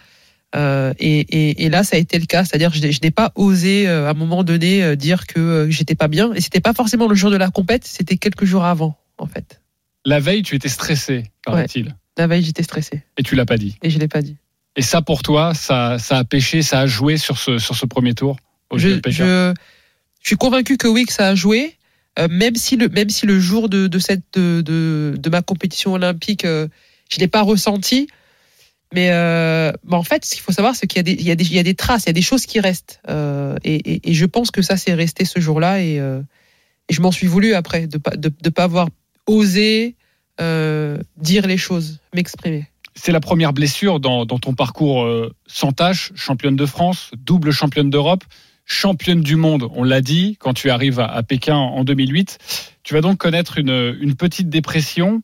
[0.55, 3.12] Euh, et, et, et, là, ça a été le cas, c'est-à-dire que je, je n'ai
[3.12, 6.33] pas osé euh, à un moment donné dire que j'étais pas bien.
[6.33, 9.62] Et c'était pas forcément le jour de la compète, c'était quelques jours avant, en fait.
[10.05, 11.88] La veille, tu étais stressé, paraît-il.
[11.88, 13.03] Ouais, la veille, j'étais stressé.
[13.17, 13.77] Et tu l'as pas dit.
[13.83, 14.38] Et je l'ai pas dit.
[14.77, 17.86] Et ça, pour toi, ça, ça a pêché, ça a joué sur ce, sur ce
[17.86, 18.38] premier tour
[18.75, 19.53] je, je, je,
[20.23, 21.75] suis convaincu que oui, que ça a joué.
[22.19, 25.41] Euh, même si le même si le jour de, de cette de, de, de, ma
[25.41, 26.67] compétition olympique, euh,
[27.10, 28.07] je l'ai pas ressenti.
[28.93, 32.04] Mais, euh, mais en fait, ce qu'il faut savoir, c'est qu'il y a des traces,
[32.04, 33.02] il y a des choses qui restent.
[33.10, 36.21] Euh, et, je pense que ça c'est resté ce jour-là et, euh,
[36.89, 38.88] je m'en suis voulu après de de pas avoir
[39.26, 39.95] osé
[40.39, 42.67] dire les choses, m'exprimer.
[42.95, 45.06] C'est la première blessure dans, ton parcours
[45.47, 48.23] sans tâche, championne de France, double championne d'Europe
[48.67, 52.38] championne du monde, on l'a dit, quand tu arrives à, Pékin en 2008.
[52.84, 55.23] Tu vas donc connaître une, petite dépression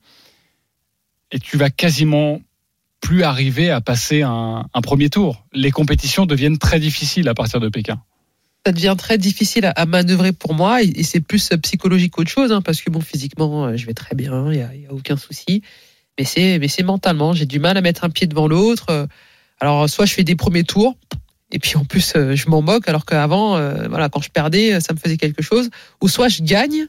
[1.32, 2.42] et tu vas quasiment
[3.04, 5.46] plus arriver à passer un, premier tour.
[5.52, 8.02] Les compétitions deviennent très difficiles à partir de Pékin.
[8.66, 12.62] Ça devient très difficile à, manœuvrer pour moi et, c'est plus psychologique qu'autre chose, hein,
[12.62, 15.64] parce que bon, physiquement, euh, je vais très bien, il n'y a, aucun souci.
[16.18, 19.10] Mais c'est, mais c'est mentalement, j'ai du mal à mettre un pied devant l'autre.
[19.60, 20.96] Alors, soit je fais des premiers tours,
[21.52, 24.80] et puis en plus euh, je m'en moque alors qu'avant euh, voilà quand je perdais
[24.82, 25.70] ça me faisait quelque chose
[26.02, 26.88] ou soit je gagne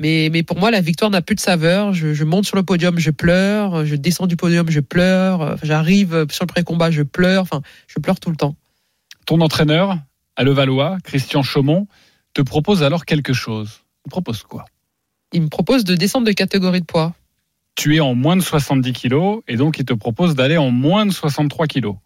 [0.00, 1.92] mais mais pour moi la victoire n'a plus de saveur.
[1.92, 3.84] Je, je, monte sur le podium je pleure.
[3.86, 5.56] Je descends du podium je pleure.
[5.62, 7.42] J'arrive sur le pré-combat je pleure.
[7.42, 8.56] Enfin je pleure tout le temps.
[9.24, 9.98] Ton entraîneur
[10.36, 11.88] à Levallois Christian Chaumont
[12.34, 13.80] te propose alors quelque chose.
[14.06, 14.66] Il propose quoi?
[15.32, 17.14] Il me propose de descendre de catégorie de poids.
[17.74, 21.06] Tu es en moins de 70 kilos et donc il te propose d'aller en moins
[21.06, 21.96] de 63 kilos.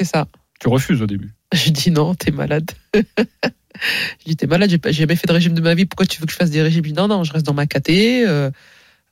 [0.00, 0.26] C'est ça.
[0.60, 1.34] Tu refuses au début.
[1.52, 2.70] Je dis non, t'es malade.
[4.20, 6.26] je dis t'es malade, j'ai jamais fait de régime de ma vie, pourquoi tu veux
[6.26, 8.50] que je fasse des régimes non, non, je reste dans ma caté, euh,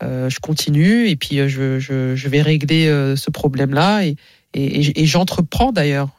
[0.02, 4.16] euh, je continue et puis euh, je, vais régler ce problème-là et,
[5.06, 6.10] j'entreprends d'ailleurs.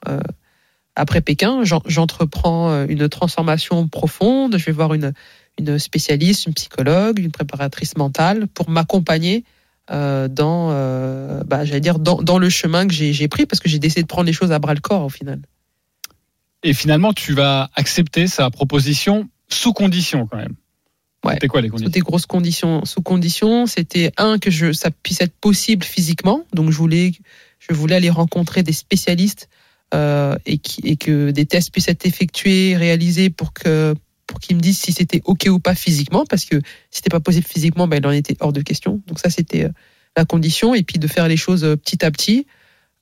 [0.95, 5.13] Après Pékin, j'entreprends une transformation profonde, je vais voir une,
[5.79, 9.43] spécialiste, une psychologue, une préparatrice mentale pour m'accompagner
[9.89, 14.27] dans, bah, dire, dans, le chemin que j'ai pris parce que j'ai décidé de prendre
[14.27, 15.39] les choses à bras le corps au final.
[16.63, 20.55] Et finalement, tu vas accepter sa proposition sous condition quand même.
[21.23, 21.33] Ouais.
[21.33, 21.89] C'était quoi les conditions?
[21.89, 22.85] Des grosses conditions.
[22.85, 26.45] Sous condition, c'était un que je, ça puisse être possible physiquement.
[26.53, 27.11] Donc je voulais,
[27.59, 29.49] je voulais aller rencontrer des spécialistes
[29.93, 34.57] euh, et, qui, et que des tests puissent être effectués, réalisés pour que pour qu'ils
[34.57, 37.87] me disent si c'était ok ou pas physiquement, parce que si c'était pas possible physiquement,
[37.87, 39.01] ben il en était hors de question.
[39.07, 39.69] Donc ça c'était
[40.17, 42.45] la condition, et puis de faire les choses petit à petit.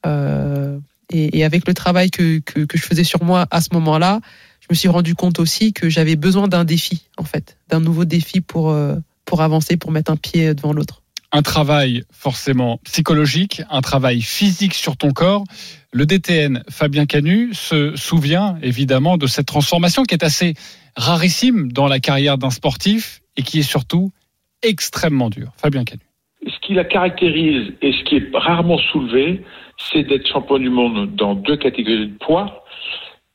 [0.06, 0.78] Euh,
[1.10, 4.22] et, et, avec le travail que, que, que, je faisais sur moi à ce moment-là,
[4.62, 8.06] je me suis rendu compte aussi que j'avais besoin d'un défi, en fait, d'un nouveau
[8.06, 11.02] défi pour, euh, pour avancer, pour mettre un pied devant l'autre.
[11.32, 15.44] Un travail forcément psychologique, un travail physique sur ton corps.
[15.92, 20.54] Le DTN Fabien Canu se souvient évidemment de cette transformation qui est assez
[20.96, 24.12] rarissime dans la carrière d'un sportif et qui est surtout
[24.64, 25.52] extrêmement dure.
[25.58, 26.02] Fabien Canu.
[26.48, 29.44] Ce qui la caractérise et ce qui est rarement soulevé,
[29.92, 32.64] c'est d'être champion du monde dans deux catégories de poids,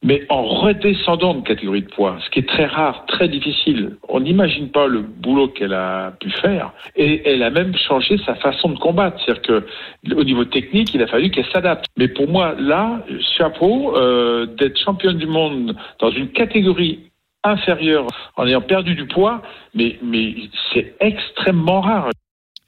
[0.02, 3.96] mais en redescendant de catégorie de poids, ce qui est très rare, très difficile.
[4.08, 8.34] On n'imagine pas le boulot qu'elle a pu faire, et elle a même changé sa
[8.36, 9.20] façon de combattre.
[9.22, 11.84] C'est-à-dire que au niveau technique, il a fallu qu'elle s'adapte.
[11.98, 13.04] Mais pour moi, là,
[13.36, 17.10] chapeau euh, d'être championne du monde dans une catégorie
[17.44, 19.42] inférieure en ayant perdu du poids,
[19.74, 20.34] mais, mais
[20.72, 22.10] c'est extrêmement rare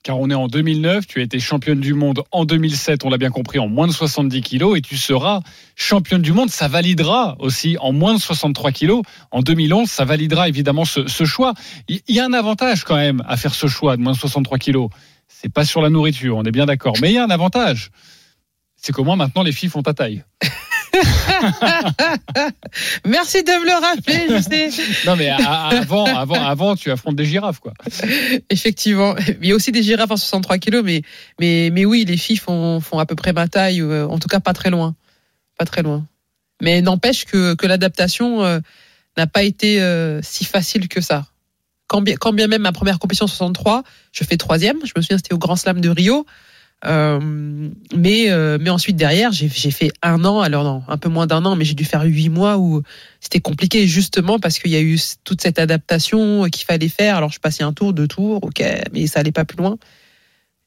[0.03, 3.19] car on est en 2009, tu as été championne du monde en 2007, on l'a
[3.19, 5.41] bien compris, en moins de 70 kilos, et tu seras
[5.77, 9.03] championne du monde, ça validera aussi en moins de 63 kilos.
[9.31, 11.55] En 2011, ça validera évidemment ce, ce choix.
[11.89, 14.59] Il y a un avantage quand même à faire ce choix de moins de 63
[14.59, 14.91] kilos.
[15.29, 17.91] C'est pas sur la nourriture, on est bien d'accord, mais il y a un avantage.
[18.77, 20.25] C'est comment maintenant les filles font ta taille.
[23.07, 24.69] Merci de me le rappeler, je sais.
[25.07, 27.73] Non, mais avant, avant, avant, tu affrontes des girafes, quoi.
[28.51, 29.15] Effectivement.
[29.41, 31.03] Il y a aussi des girafes à 63 kilos, mais,
[31.41, 34.19] mais, mais oui, les filles font, font à peu près ma taille, ou, euh, en
[34.19, 34.95] tout cas pas très loin.
[35.59, 36.07] Pas très loin.
[36.61, 38.61] Mais n'empêche que, que l'adaptation euh,
[39.17, 41.27] n'a pas été euh, si facile que ça.
[41.87, 44.79] Quand bien, quand bien même ma première compétition 63, je fais troisième.
[44.85, 46.27] Je me souviens, c'était au Grand Slam de Rio.
[46.85, 47.21] Euh,
[47.97, 51.27] mais, euh, mais ensuite derrière, j'ai j'ai fait un an, alors non, un peu moins
[51.29, 52.83] d'un an, mais j'ai dû faire huit mois où
[53.21, 57.17] c'était compliqué justement parce qu'il y a eu toute cette adaptation qu'il fallait faire.
[57.17, 59.79] Alors je passais un tour, deux tours, ok, mais ça allait pas plus loin.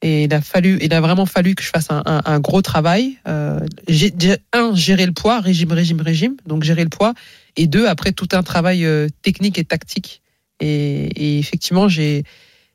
[0.02, 3.16] Et il a fallu, il a vraiment fallu que je fasse un, un- gros travail.
[3.28, 4.12] Euh, j'ai-
[4.52, 7.14] un, gérer le poids, régime, régime, régime, donc gérer le poids,
[7.56, 10.22] et deux, après tout un travail euh, technique et tactique.
[10.60, 12.24] Et, et effectivement, j'ai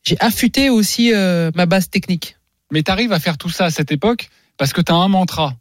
[0.03, 2.37] j'ai affûté aussi euh, ma base technique.
[2.71, 5.07] Mais tu arrives à faire tout ça à cette époque parce que tu as un
[5.07, 5.55] mantra.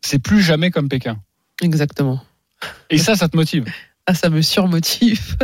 [0.00, 1.18] C'est plus jamais comme Pékin.
[1.62, 2.22] Exactement.
[2.90, 3.64] Et ça, ça te motive.
[4.06, 5.36] Ah, ça me surmotive.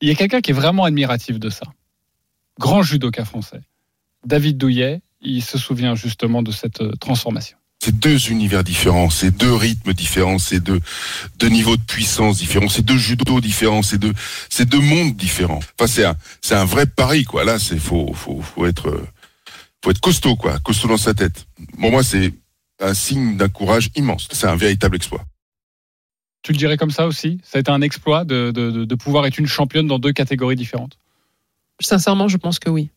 [0.00, 1.66] Il y a quelqu'un qui est vraiment admiratif de ça.
[2.58, 3.60] Grand judoka français.
[4.24, 7.56] David Douillet, il se souvient justement de cette euh, transformation.
[7.82, 10.80] C'est deux univers différents, c'est deux rythmes différents, c'est deux,
[11.38, 14.12] deux niveaux de puissance différents, c'est deux judo différents, c'est deux,
[14.50, 15.60] c'est deux mondes différents.
[15.78, 17.44] Enfin, c'est un, c'est un vrai pari, quoi.
[17.44, 19.06] Là, c'est, faut, faut, faut être, euh,
[19.84, 20.58] faut être costaud, quoi.
[20.60, 21.46] Costaud dans sa tête.
[21.78, 22.34] Pour moi, c'est
[22.80, 24.28] un signe d'un courage immense.
[24.32, 25.24] C'est un véritable exploit.
[26.42, 27.38] Tu le dirais comme ça aussi?
[27.44, 30.12] Ça a été un exploit de, de- de- de pouvoir être une championne dans deux
[30.12, 30.98] catégories différentes?
[31.80, 32.88] Sincèrement, je pense que oui.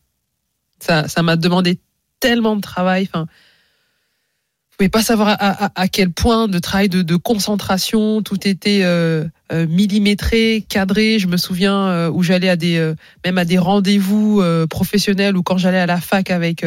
[0.80, 1.78] Ça, ça m'a demandé
[2.20, 3.08] tellement de travail.
[3.10, 3.26] Enfin,
[4.76, 10.64] pouvez pas savoir à, quel point de travail de, concentration, tout était euh, euh, millimétré,
[10.68, 11.18] cadré.
[11.18, 12.92] Je me souviens euh, où j'allais à des,
[13.24, 16.64] même à des rendez-vous professionnels ou quand j'allais à la fac avec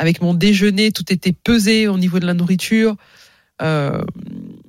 [0.00, 2.96] avec mon déjeuner, tout était pesé au niveau de la nourriture.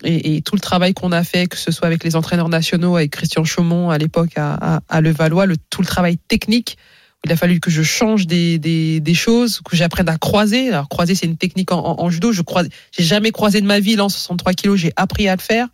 [0.04, 3.12] Et, tout le travail qu'on a fait, que ce soit avec les entraîneurs nationaux, avec
[3.12, 6.78] Christian Chaumont à l'époque à, à, à Levallois, le, tout le travail technique,
[7.25, 10.69] il a fallu que je change des, des, choses, que j'apprenne à croiser.
[10.69, 12.32] Alors croiser, c'est une technique en, judo.
[12.32, 13.95] Je croise, j'ai jamais croisé de ma vie.
[13.95, 15.67] Là, en 63 kilos, j'ai appris à le faire.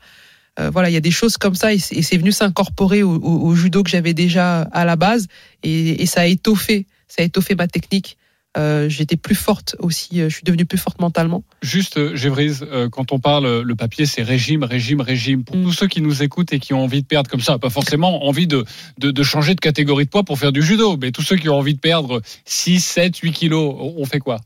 [0.59, 3.83] Euh, voilà, il y a des choses comme ça et c'est venu s'incorporer au judo
[3.83, 5.27] que j'avais déjà à la base
[5.63, 8.17] et, et ça a étoffé, ça a étoffé ma technique.
[8.57, 10.21] Euh, J'étais plus forte aussi.
[10.21, 11.43] euh, Je suis devenue plus forte mentalement.
[11.61, 15.43] Juste, euh, Gévrise, euh, quand on parle, le papier, c'est régime, régime, régime.
[15.43, 17.69] Pour tous ceux qui nous écoutent et qui ont envie de perdre comme ça, pas
[17.69, 18.63] forcément envie de,
[18.97, 21.49] de, de changer de catégorie de poids pour faire du judo, mais tous ceux qui
[21.49, 24.39] ont envie de perdre 6, 7, 8 kilos, on fait quoi?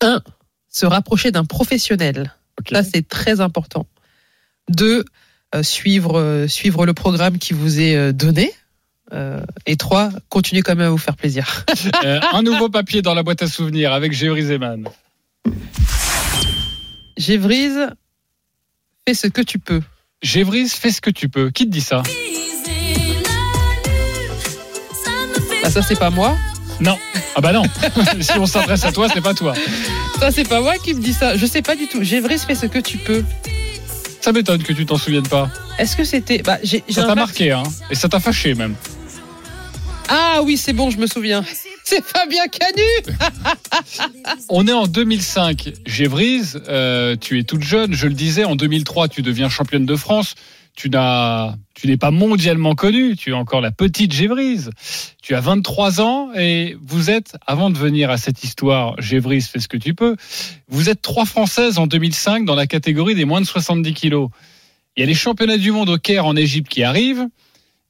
[0.00, 0.20] Un,
[0.68, 2.34] se rapprocher d'un professionnel.
[2.70, 3.86] Ça, c'est très important.
[4.68, 5.04] Deux,
[5.54, 8.52] euh, suivre, euh, suivre le programme qui vous est euh, donné.
[9.12, 11.64] Euh, et trois, continuer quand même à vous faire plaisir.
[12.04, 14.88] Euh, Un nouveau papier dans la boîte à souvenirs avec Gévrise Eman.
[17.16, 17.88] Gévrise,
[19.06, 19.80] fais ce que tu peux.
[20.22, 21.50] Gévrise, fais ce que tu peux.
[21.50, 22.02] Qui te dit ça
[25.64, 26.36] Ah, ça, c'est pas moi.
[26.80, 26.96] Non.
[27.34, 27.62] Ah bah non.
[28.20, 29.54] si on s'adresse à toi, c'est pas toi.
[30.18, 31.36] Ça, c'est pas moi qui me dis ça.
[31.36, 32.02] Je sais pas du tout.
[32.02, 33.24] Gévrise, fais ce que tu peux.
[34.20, 35.48] Ça m'étonne que tu t'en souviennes pas.
[35.78, 36.38] Est-ce que c'était.
[36.38, 36.58] Bah,
[36.90, 38.74] Ça t'a marqué, hein Et ça t'a fâché même.
[40.08, 41.44] Ah oui, c'est bon, je me souviens.
[41.84, 43.16] C'est Fabien Canu
[44.48, 45.72] On est en 2005.
[45.86, 47.92] Gévrise, euh, tu es toute jeune.
[47.92, 50.34] Je le disais, en 2003, tu deviens championne de France.
[50.76, 53.16] Tu n'as, tu n'es pas mondialement connue.
[53.16, 54.70] Tu es encore la petite Gévrise.
[55.22, 59.58] Tu as 23 ans et vous êtes, avant de venir à cette histoire, Gévrise, fais
[59.58, 60.16] ce que tu peux.
[60.68, 64.28] Vous êtes trois Françaises en 2005 dans la catégorie des moins de 70 kilos.
[64.96, 67.26] Il y a les championnats du monde au Caire en Égypte qui arrivent.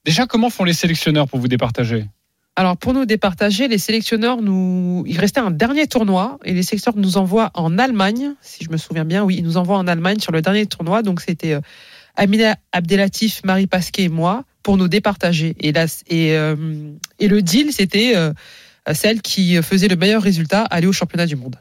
[0.07, 2.07] Déjà, comment font les sélectionneurs pour vous départager?
[2.55, 6.99] Alors pour nous départager, les sélectionneurs nous, il restait un dernier tournoi et les sélectionneurs
[7.05, 10.21] nous envoient en Allemagne, si je me souviens bien, oui, ils nous envoient en Allemagne
[10.21, 11.03] sur le dernier tournoi.
[11.03, 11.61] Donc c'était euh,
[12.15, 15.55] Amina Abdelatif, Marie Pasquet et moi pour nous départager.
[15.61, 16.57] Et là, et, euh,
[17.19, 18.33] et le deal, c'était euh,
[18.95, 21.57] celle qui faisait le meilleur résultat aller au championnat du monde.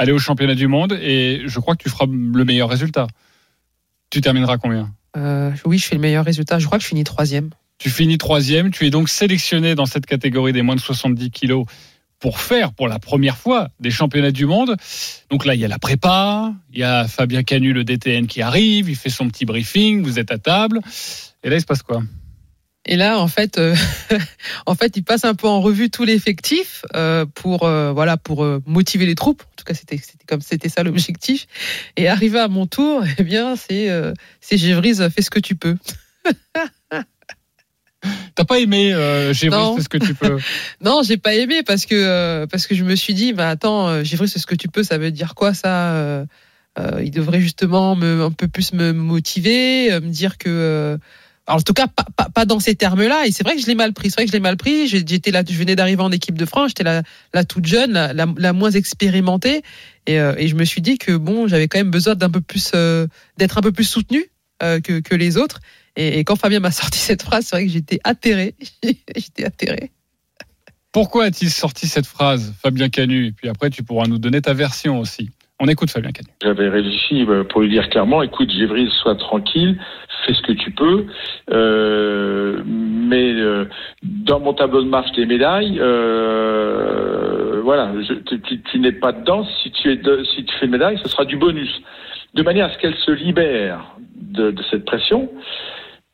[0.00, 3.06] aller au championnat du monde et je crois que tu feras le meilleur résultat.
[4.08, 4.92] Tu termineras combien?
[5.16, 6.58] Euh, oui, je fais le meilleur résultat.
[6.58, 7.50] Je crois que je finis troisième.
[7.78, 11.64] Tu finis troisième, tu es donc sélectionné dans cette catégorie des moins de 70 kilos
[12.18, 14.76] pour faire pour la première fois des championnats du monde.
[15.30, 18.42] Donc là, il y a la prépa, il y a Fabien Canu, le DTN, qui
[18.42, 20.80] arrive, il fait son petit briefing, vous êtes à table.
[21.42, 22.02] Et là, il se passe quoi?
[22.86, 23.74] Et là, en fait, euh,
[24.66, 28.46] en fait, il passe un peu en revue tout l'effectif euh, pour euh, voilà pour
[28.66, 29.42] motiver les troupes.
[29.42, 31.46] En tout cas, c'était c'était comme c'était ça l'objectif.
[31.96, 33.88] Et arrivé à mon tour, eh bien, c'est
[34.40, 35.76] c'est Gévrise, fais ce que tu peux.
[38.34, 39.50] T'as pas aimé euh, fais
[39.82, 40.38] ce que tu peux
[40.80, 44.02] Non, j'ai pas aimé parce que euh, parce que je me suis dit, bah attends,
[44.02, 44.82] Gévrise, fais ce que tu peux.
[44.82, 45.92] Ça veut dire quoi ça
[46.78, 50.98] euh, il devrait justement me, un peu plus me motiver, me dire que.
[51.50, 53.26] En tout cas, pas, dans ces termes-là.
[53.26, 54.10] Et c'est vrai que je l'ai mal pris.
[54.10, 54.86] C'est vrai que je l'ai mal pris.
[54.86, 56.70] J'étais là, je venais d'arriver en équipe de France.
[56.70, 59.62] J'étais la, toute jeune, la, moins expérimentée.
[60.06, 62.40] Et, euh, et je me suis dit que bon, j'avais quand même besoin d'un peu
[62.40, 64.24] plus, euh, d'être un peu plus soutenue
[64.62, 65.60] euh, que, les autres.
[65.96, 68.54] Et, et quand Fabien m'a sorti cette phrase, c'est vrai que j'étais atterrée.
[69.16, 69.90] j'étais atterrée.
[70.92, 73.26] Pourquoi a-t-il sorti cette phrase, Fabien Canu?
[73.26, 75.30] Et puis après, tu pourras nous donner ta version aussi.
[75.62, 76.28] On écoute Fabien Canu.
[76.42, 79.78] J'avais réfléchi euh, pour lui dire clairement, écoute, Gévry, sois tranquille,
[80.24, 81.04] fais ce que tu peux,
[81.52, 83.66] euh, mais euh,
[84.02, 85.76] dans mon tableau de marche des médailles,
[87.62, 89.44] voilà, je- tu, tu- tu n'es pas dedans.
[89.62, 90.00] Si tu
[90.34, 91.70] si tu fais une médaille, ce sera du bonus,
[92.34, 95.28] de manière à ce qu'elle se libère de cette pression.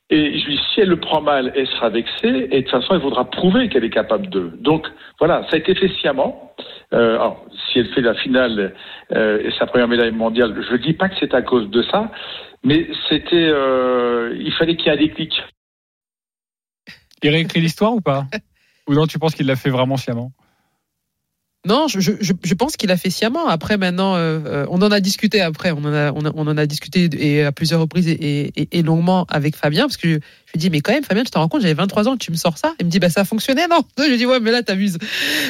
[0.08, 2.70] Et je lui dis, si elle le prend mal, elle sera vexée, et de toute
[2.70, 4.52] façon, elle voudra prouver qu'elle est capable de.
[4.60, 4.86] Donc,
[5.18, 6.54] voilà, ça a été fait sciemment.
[6.92, 8.74] Euh, alors, si elle fait la finale
[9.12, 11.82] euh, et sa première médaille mondiale, je ne dis pas que c'est à cause de
[11.82, 12.12] ça,
[12.62, 15.42] mais c'était, euh, il fallait qu'il y ait un déclic.
[17.22, 18.26] Il réécrit l'histoire ou pas?
[18.88, 20.30] Ou non, tu penses qu'il l'a fait vraiment sciemment?
[21.66, 23.48] Non, je, je, pense qu'il a fait sciemment.
[23.48, 25.72] Après, maintenant, euh, euh, on en a discuté après.
[25.72, 30.52] On en a, discuté à plusieurs reprises et, longuement avec Fabien parce que je, je
[30.52, 32.36] lui dis mais quand même Fabien, tu te rends compte, j'avais 23 ans, tu me
[32.36, 32.74] sors ça?
[32.78, 33.80] Il me dit bah ça a fonctionné, non?
[33.98, 34.98] Je lui dis ouais, mais là t'abuses.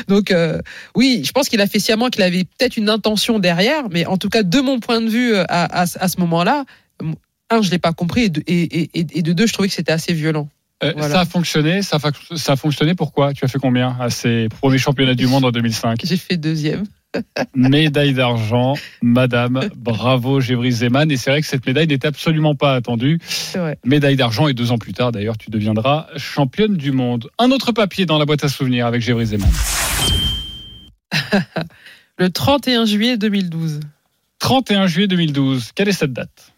[0.08, 0.62] Donc euh,
[0.94, 4.16] oui, je pense qu'il a fait sciemment, qu'il avait peut-être une intention derrière, mais en
[4.16, 6.64] tout cas de mon point de vue à, à, ce moment-là,
[7.50, 9.68] un, je l'ai pas compris et de, et, et- et- et de deux, je trouvais
[9.68, 10.48] que c'était assez violent.
[10.84, 11.14] Euh, Voilà.
[11.14, 11.82] Ça a fonctionné.
[11.82, 12.94] Ça a, fa- ça a fonctionné.
[12.94, 13.32] Pourquoi?
[13.32, 16.84] Tu as fait combien à ces premiers championnats du monde en 2005 J'ai fait deuxième.
[17.54, 19.68] Médaille d'argent, Madame.
[19.74, 21.10] Bravo, Gévry Zeman.
[21.10, 23.18] Et c'est vrai que cette médaille n'était absolument pas attendue.
[23.86, 27.30] Médaille d'argent et deux ans plus tard, d'ailleurs, tu deviendras championne du monde.
[27.38, 29.48] Un autre papier dans la boîte à souvenirs avec Gévry Zeman.
[32.18, 33.80] Le 31 juillet 2012.
[34.38, 35.70] 31 juillet 2012.
[35.74, 36.52] Quelle est cette date?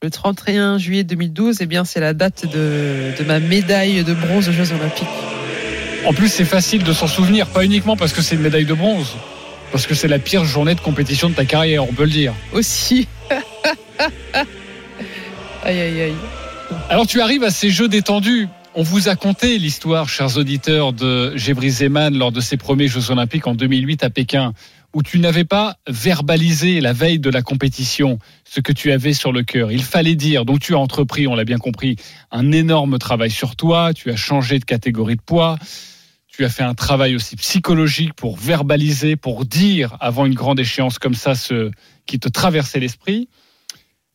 [0.00, 4.48] Le 31 juillet 2012, eh bien, c'est la date de, de ma médaille de bronze
[4.48, 5.08] aux Jeux Olympiques.
[6.06, 8.74] En plus, c'est facile de s'en souvenir, pas uniquement parce que c'est une médaille de
[8.74, 9.16] bronze,
[9.72, 12.32] parce que c'est la pire journée de compétition de ta carrière, on peut le dire.
[12.52, 13.08] Aussi.
[15.64, 16.14] aïe, aïe, aïe.
[16.88, 18.46] Alors tu arrives à ces jeux détendus.
[18.76, 23.10] On vous a conté l'histoire, chers auditeurs, de Gévry Zeman lors de ses premiers Jeux
[23.10, 24.52] Olympiques en 2008 à Pékin,
[24.94, 29.32] où tu n'avais pas verbalisé la veille de la compétition ce que tu avais sur
[29.32, 29.70] le cœur.
[29.70, 30.44] Il fallait dire.
[30.44, 31.96] Donc tu as entrepris, on l'a bien compris,
[32.30, 33.92] un énorme travail sur toi.
[33.92, 35.58] Tu as changé de catégorie de poids.
[36.28, 40.98] Tu as fait un travail aussi psychologique pour verbaliser, pour dire avant une grande échéance
[40.98, 41.70] comme ça ce
[42.06, 43.28] qui te traversait l'esprit.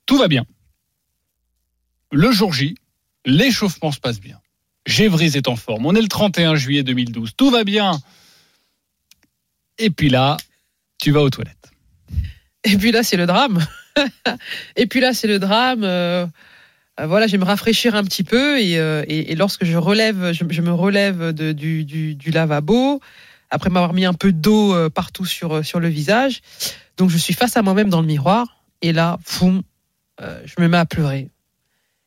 [0.06, 0.46] Tout va bien.
[2.12, 2.76] Le jour J,
[3.26, 4.40] l'échauffement se passe bien.
[4.86, 5.86] Gévry est en forme.
[5.86, 7.32] On est le 31 juillet 2012.
[7.38, 8.00] Tout va bien.
[9.78, 10.38] Et puis là,
[11.00, 11.72] tu vas aux toilettes.
[12.64, 13.66] Et puis là, c'est le drame.
[14.76, 15.84] et puis là, c'est le drame.
[15.84, 16.26] euh,
[17.00, 19.04] euh, voilà, je vais me rafraîchir un petit peu et, euh,
[19.36, 23.02] lorsque je relève, je, me relève du, lavabo
[23.50, 26.42] après m'avoir mis un peu d'eau partout sur sur le visage.
[26.98, 30.86] Donc je suis face à moi-même dans le miroir et là, je me mets à
[30.86, 31.30] pleurer.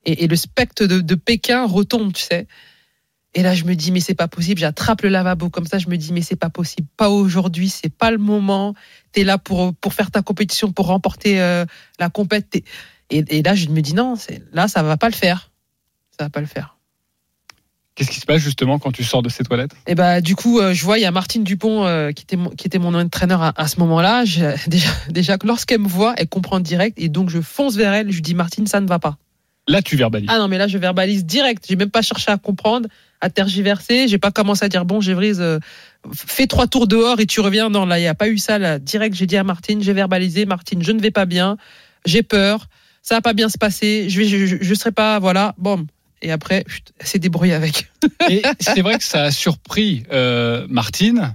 [0.05, 2.47] Et, le spectre de Pékin retombe, tu sais.
[3.37, 4.59] Et là, je me dis, mais c'est pas possible.
[4.59, 5.77] J'attrape le lavabo comme ça.
[5.77, 6.89] Je me dis, mais c'est pas possible.
[6.97, 7.69] Pas aujourd'hui.
[7.69, 8.75] C'est pas le moment.
[9.13, 11.67] T'es là pour, pour faire ta compétition, pour remporter euh,
[12.01, 12.57] la compète.
[12.57, 12.65] Et,
[13.11, 14.15] et là, je me dis, non,
[14.55, 15.51] là, ça va pas le faire.
[16.19, 16.79] Ça va pas le faire.
[17.95, 19.73] Qu'est-ce qui se passe justement quand tu sors de ces toilettes?
[19.87, 22.37] Et bah, du coup, euh, je vois, il y a Martine Dupont euh, qui, était
[22.37, 24.25] mon, qui était mon entraîneur à, à ce moment-là.
[24.67, 26.99] Déjà, déjà que lorsqu'elle me voit, elle comprend direct.
[26.99, 28.09] Et donc, je fonce vers elle.
[28.11, 29.19] Je lui dis, Martine, ça ne va pas.
[29.69, 30.29] Là, tu verbalises.
[30.33, 31.65] Ah non, mais là, je verbalise direct.
[31.69, 32.89] J'ai même pas cherché à comprendre,
[33.27, 34.09] à tergiverser.
[34.09, 35.59] J'ai pas commencé à dire bon, Gévrise, euh,
[36.15, 37.69] fais trois tours dehors et tu reviens.
[37.69, 38.59] Non, là, il y a pas eu ça.
[38.59, 40.47] Là, direct, j'ai dit à Martine, j'ai verbalisé.
[40.47, 41.57] Martine, je ne vais pas bien.
[42.05, 42.67] J'ai peur.
[43.03, 44.09] Ça va pas bien se passer.
[44.09, 45.55] Je vais, je, je, je serai pas, voilà.
[45.59, 45.87] Bon.
[46.23, 46.65] Et après,
[47.01, 47.89] s'est débrouillée avec.
[48.31, 51.35] Et c'est vrai que ça a surpris euh, Martine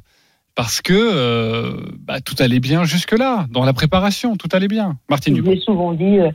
[0.56, 4.98] parce que euh, bah, tout allait bien jusque-là, dans la préparation, tout allait bien.
[5.10, 5.52] Martine Dupont.
[5.52, 6.20] l'ai souvent dit.
[6.20, 6.32] euh,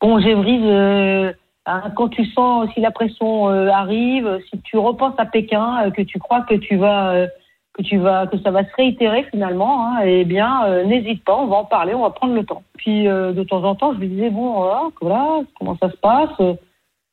[0.00, 1.32] bon, Gévrise, euh,
[1.66, 5.90] hein, quand tu sens si la pression euh, arrive, si tu repenses à Pékin, euh,
[5.90, 7.26] que tu crois que tu vas, euh,
[7.72, 11.46] que tu vas, que ça va se réitérer finalement, hein, eh bien, n'hésite pas, on
[11.46, 12.62] va en parler, on va prendre le temps.
[12.76, 16.36] Puis de temps en temps, je lui disais bon, voilà, comment ça se passe.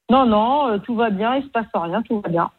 [0.10, 2.50] Non, non, tout va bien, il se passe rien, tout va bien.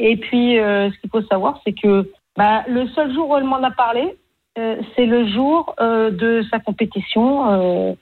[0.00, 3.62] Et puis, ce qu'il faut savoir, c'est que bah, le seul jour où elle m'en
[3.62, 4.16] a parlé,
[4.56, 7.96] c'est le jour de sa compétition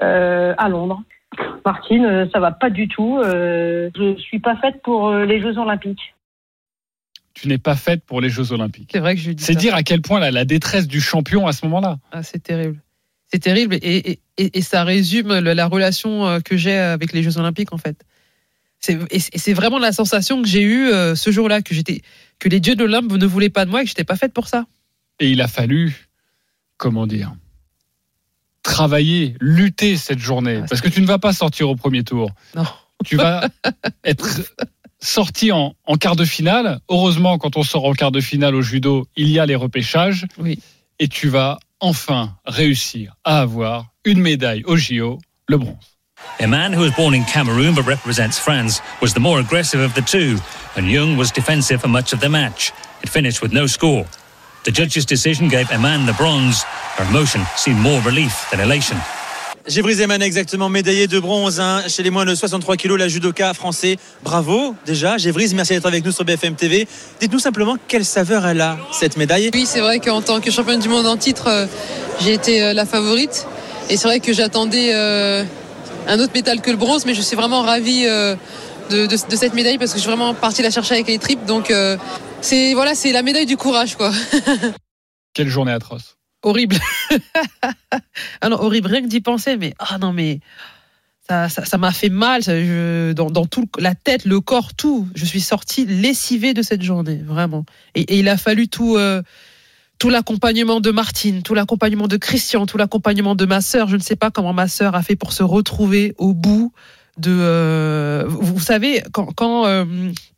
[0.00, 1.02] à Londres.
[1.64, 3.18] Martine, euh, ça va pas du tout.
[3.18, 6.14] Euh, je suis pas faite pour euh, les Jeux Olympiques.
[7.34, 8.90] Tu n'es pas faite pour les Jeux Olympiques.
[8.92, 11.00] C'est vrai que je lui dis C'est dire à quel point la, la détresse du
[11.00, 11.98] champion à ce moment-là.
[12.10, 12.80] Ah, c'est terrible.
[13.30, 17.22] C'est terrible et, et, et, et ça résume le- la relation que j'ai avec les
[17.22, 18.02] Jeux Olympiques en fait.
[18.80, 21.74] C'est et c'est- et c'est vraiment la sensation que j'ai eue euh, ce jour-là que
[21.74, 22.00] j'étais
[22.38, 24.32] que les dieux de l'Olympe ne voulaient pas de moi et que j'étais pas faite
[24.32, 24.64] pour ça.
[25.20, 26.08] Et il a fallu,
[26.78, 27.32] comment dire,
[28.62, 30.62] travailler, lutter cette journée.
[30.68, 32.30] Parce que tu ne vas pas sortir au premier tour.
[32.54, 32.66] Non.
[33.04, 33.48] Tu vas
[34.04, 34.26] être
[35.00, 36.80] sorti en, en quart de finale.
[36.88, 40.26] Heureusement, quand on sort en quart de finale au judo, il y a les repêchages.
[40.38, 40.58] Oui.
[40.98, 45.76] Et tu vas enfin réussir à avoir une médaille au JO, le bronze.
[46.40, 49.94] A man who was born in Cameroon but represents France was the more aggressive of
[49.94, 50.36] the two,
[50.76, 52.72] and Young was defensive for much of the match.
[53.02, 54.04] It finished with no score.
[54.68, 56.62] The judge's decision gave Eman the bronze.
[56.98, 58.98] Her emotion seemed more relief than elation.
[59.66, 63.96] Zeman, exactement, médaillé de bronze hein, chez les moins de 63 kilos, la judoka français.
[64.22, 65.16] Bravo, déjà.
[65.16, 66.86] Gévrise, merci d'être avec nous sur BFM TV.
[67.18, 69.50] Dites-nous simplement quelle saveur elle a, cette médaille.
[69.54, 71.66] Oui, c'est vrai qu'en tant que championne du monde en titre, euh,
[72.20, 73.46] j'ai été euh, la favorite.
[73.88, 75.44] Et c'est vrai que j'attendais euh,
[76.08, 78.34] un autre métal que le bronze, mais je suis vraiment ravie euh,
[78.90, 81.18] de, de- de cette médaille parce que je suis vraiment partie la chercher avec les
[81.18, 81.44] tripes.
[81.46, 81.96] Donc euh,
[82.40, 84.12] c'est voilà, c'est la médaille du courage, quoi.
[85.34, 86.16] Quelle journée atroce.
[86.42, 86.76] Horrible.
[88.40, 90.40] ah non, horrible, rien que d'y penser, mais ah non, mais
[91.28, 94.74] ça ça- ça m'a fait mal ça, je- dans, dans tout la tête, le corps,
[94.74, 95.08] tout.
[95.14, 97.64] Je suis sortie lessivée de cette journée, vraiment.
[97.94, 98.96] Et, et il a fallu tout.
[98.96, 99.22] euh,
[100.00, 103.88] tout l'accompagnement de Martine, tout l'accompagnement de Christian, tout l'accompagnement de ma sœur.
[103.88, 106.72] Je ne sais pas comment ma sœur a fait pour se retrouver au bout
[107.18, 107.30] de.
[107.38, 109.84] euh, vous, savez, quand quand, euh,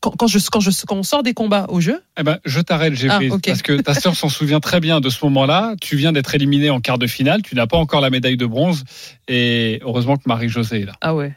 [0.01, 2.61] quand quand je quand je quand on sort des combats au jeu, Eh ben, je
[2.61, 3.43] t'arrête, Gévry, Ah, ok.
[3.47, 5.74] parce que ta sœur s'en souvient très bien de ce moment-là.
[5.81, 7.43] Tu viens d'être éliminé en quart de finale.
[7.43, 8.85] Tu n'as pas encore la médaille de bronze.
[9.28, 10.93] Et heureusement que Marie-Josée est là.
[11.01, 11.35] ah ouais.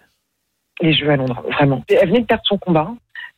[0.82, 1.84] les Jeux à Londres, vraiment.
[1.90, 2.90] Elle venait de perdre son combat.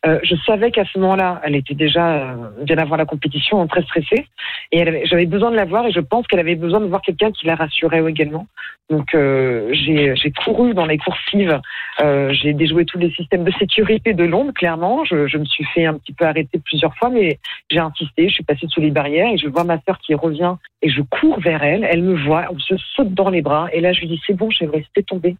[0.06, 3.82] Euh, je savais qu'à ce moment-là, elle était déjà euh, bien avant la compétition, très
[3.82, 4.26] stressée,
[4.70, 7.32] et j'avais besoin de la voir, et je pense qu'elle avait besoin de voir quelqu'un
[7.32, 8.46] qui la rassurait également.
[8.88, 11.60] Donc euh, j'ai j'ai couru dans les coursives,
[12.00, 15.04] euh, j'ai déjoué tous les systèmes de sécurité de Londres, clairement.
[15.04, 17.38] Je, me suis fait un petit peu arrêter plusieurs fois, mais
[17.68, 20.54] j'ai insisté, je suis passée sous les barrières, et je vois ma sœur qui revient,
[20.82, 23.80] et je cours vers elle, elle me voit, on se saute dans les bras, et
[23.80, 25.36] là je lui dis c'est bon, vais rester tomber.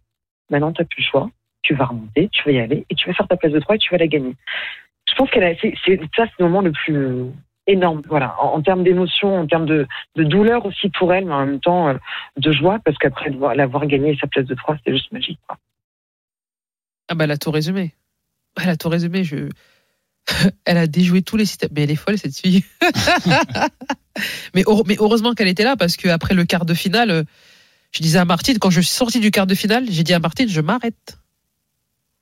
[0.49, 1.29] Maintenant, t'as plus le choix
[1.67, 3.75] tu vas remonter, tu vas y aller et tu vas faire ta place de 3
[3.75, 4.35] et tu vas la gagner.
[5.07, 5.73] Je pense qu'elle a, c'est,
[6.15, 7.25] ça, c'est le moment le plus euh,
[7.65, 11.59] énorme, voilà, en, termes d'émotion, en termes de, douleur aussi pour elle, mais en même
[11.59, 11.93] temps euh,
[12.37, 15.39] de joie, parce qu'après l'avoir gagné sa place de 3, c'était juste magique.
[17.09, 17.93] Ah bah elle a tout résumé.
[18.61, 19.23] Elle a tout résumé.
[19.23, 19.49] Je...
[20.65, 21.69] elle a déjoué tous les systèmes.
[21.73, 22.63] Mais elle est folle cette fille.
[24.53, 27.23] mais heureusement qu'elle était là parce qu'après le quart de finale, euh,
[27.91, 30.19] je disais à Martine, quand je suis sortie du quart de finale, j'ai dit à
[30.19, 31.17] Martine, je m'arrête.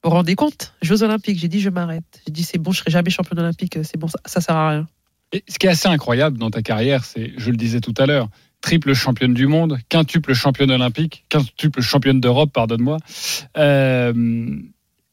[0.05, 0.73] Vous vous rendez compte?
[0.83, 2.03] Jeux Olympiques, j'ai dit je m'arrête.
[2.27, 4.69] J'ai dit c'est bon, je serai jamais championne olympique, c'est bon, ça, ça sert à
[4.69, 4.87] rien.
[5.33, 8.05] Et ce qui est assez incroyable dans ta carrière, c'est, je le disais tout à
[8.05, 8.29] l'heure,
[8.61, 12.97] triple championne du monde, quintuple championne olympique, quintuple championne d'Europe, pardonne-moi.
[13.57, 14.13] Euh,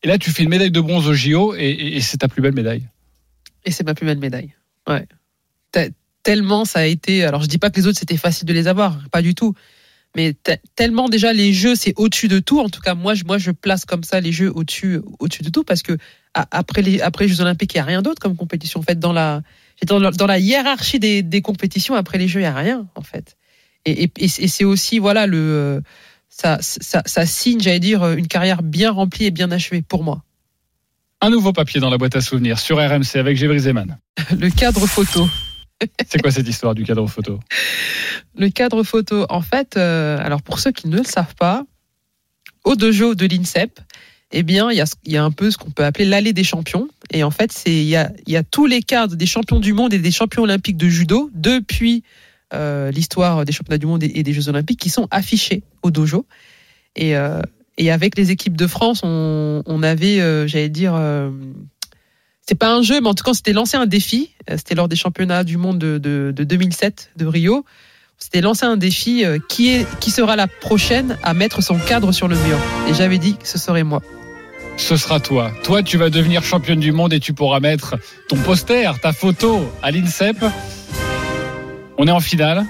[0.02, 2.28] et là, tu fais une médaille de bronze au JO et, et- et c'est ta
[2.28, 2.86] plus belle médaille.
[3.64, 4.52] Et c'est ma plus belle médaille.
[4.86, 5.06] Ouais.
[5.72, 5.90] Te-
[6.22, 7.24] Tellement ça a été.
[7.24, 9.54] Alors je dis pas que les autres c'était facile de les avoir, pas du tout.
[10.14, 12.60] Mais te- tellement déjà les jeux c'est au-dessus de tout.
[12.60, 15.48] En tout cas moi je moi je place comme ça les jeux au-dessus au-dessus de
[15.50, 15.96] tout parce que
[16.34, 18.80] après les après les Jeux Olympiques il y a rien d'autre comme compétition.
[18.80, 19.42] En fait dans la
[19.86, 22.86] dans la, dans la hiérarchie des, des compétitions après les Jeux il y a rien
[22.94, 23.36] en fait.
[23.84, 25.82] Et, et, et c'est aussi voilà le
[26.28, 30.22] ça, ça, ça signe j'allais dire une carrière bien remplie et bien achevée pour moi.
[31.20, 33.98] Un nouveau papier dans la boîte à souvenirs sur RMC avec Gévry Zeman.
[34.38, 35.28] Le cadre photo.
[36.08, 37.40] C'est quoi cette histoire du cadre photo?
[38.36, 41.64] Le cadre photo, en fait, euh, alors pour ceux qui ne le savent pas,
[42.64, 43.80] au dojo de l'INSEP,
[44.30, 46.88] eh bien, il y a, un peu ce qu'on peut appeler l'allée des champions.
[47.10, 50.10] Et en fait, il y a, tous les cadres des champions du monde et des
[50.10, 52.02] champions olympiques de judo depuis
[52.54, 56.26] euh, l'histoire des championnats du monde et, des Jeux olympiques qui sont affichés au dojo.
[56.96, 57.42] Et, euh,
[57.90, 60.94] avec les équipes de France, on, avait, j'allais dire,
[62.46, 64.30] c'est pas un jeu, mais en tout cas, c'était lancé un défi.
[64.50, 67.64] Euh, C'était lors des championnats du monde de, de, de 2007 de Rio.
[68.18, 72.12] C'était lancé un défi euh, qui, est, qui sera la prochaine à mettre son cadre
[72.12, 72.58] sur le mur.
[72.88, 74.02] Et j'avais dit que ce serait moi.
[74.76, 75.52] Ce sera toi.
[75.64, 77.96] Toi, tu vas devenir championne du monde et tu pourras mettre
[78.28, 80.44] ton poster, ta photo à l'INSEP.
[81.98, 82.64] On est en finale.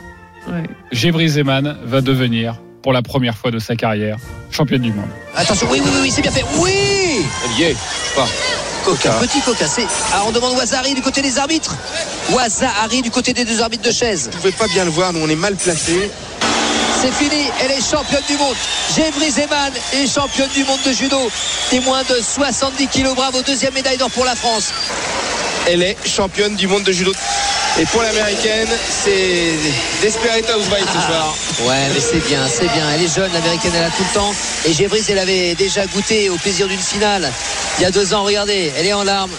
[0.48, 1.28] Ouais.
[1.28, 4.18] Zeman va devenir, pour la première fois de sa carrière,
[4.50, 5.08] championne du monde.
[5.36, 6.44] Attention, oui, oui, oui, oui, c'est bien fait.
[6.58, 7.76] Oui Olivier,
[8.16, 8.26] pas.
[8.84, 9.12] Coca.
[9.20, 9.86] Petit Coca, c'est.
[10.12, 11.76] Ah, on demande Wazari du côté des arbitres.
[12.30, 14.28] Wazari du côté des deux arbitres de chaise.
[14.32, 16.10] Vous pouvez pas bien le voir, nous on est mal placés.
[17.02, 18.54] C'est fini, elle est championne du monde.
[18.94, 21.18] Gévry Zeman est championne du monde de judo.
[21.72, 23.16] Des moins de 70 kilos.
[23.16, 24.72] Bravo, deuxième médaille d'or pour la France.
[25.66, 27.12] Elle est championne du monde de judo.
[27.80, 29.54] Et pour l'américaine, c'est
[30.00, 31.34] Desperate Housewives ce soir.
[31.64, 32.88] Ouais, mais c'est bien, c'est bien.
[32.94, 34.32] Elle est jeune, l'américaine, elle a tout le temps.
[34.64, 37.32] Et Gévris, elle avait déjà goûté au plaisir d'une finale
[37.78, 38.22] il y a deux ans.
[38.22, 39.32] Regardez, elle est en larmes.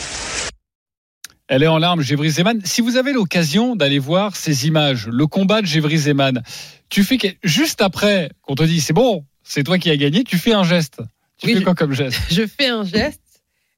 [1.50, 2.62] Elle est en larmes, Gévry Zeman.
[2.64, 6.42] Si vous avez l'occasion d'aller voir ces images, le combat de Gévry Zeman,
[6.90, 10.24] tu fais que, juste après qu'on te dit c'est bon, c'est toi qui as gagné,
[10.24, 11.02] tu fais un geste.
[11.38, 12.18] Tu Oui, fais je- quoi comme geste?
[12.32, 13.20] Je fais un geste.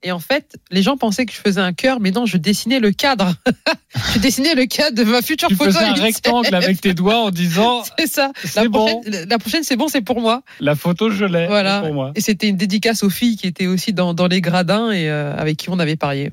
[0.04, 2.80] Et en fait, les gens pensaient que je faisais un cœur, mais non, je dessinais
[2.80, 3.34] le cadre.
[4.14, 5.72] je dessinais le cadre de ma future Tu photo.
[5.72, 8.32] faisais un rectangle avec tes doigts en disant C'est ça.
[8.44, 9.02] c'est La bon.
[9.02, 10.44] prochaine, la prochaine, c'est bon, c'est pour moi.
[10.60, 11.80] la photo je l'ai Voilà.
[11.82, 12.12] c'est pour moi.
[12.14, 15.36] Et c'était une dédicace aux filles qui étaient aussi dans, dans les gradins et euh,
[15.36, 16.32] avec qui on avait parié.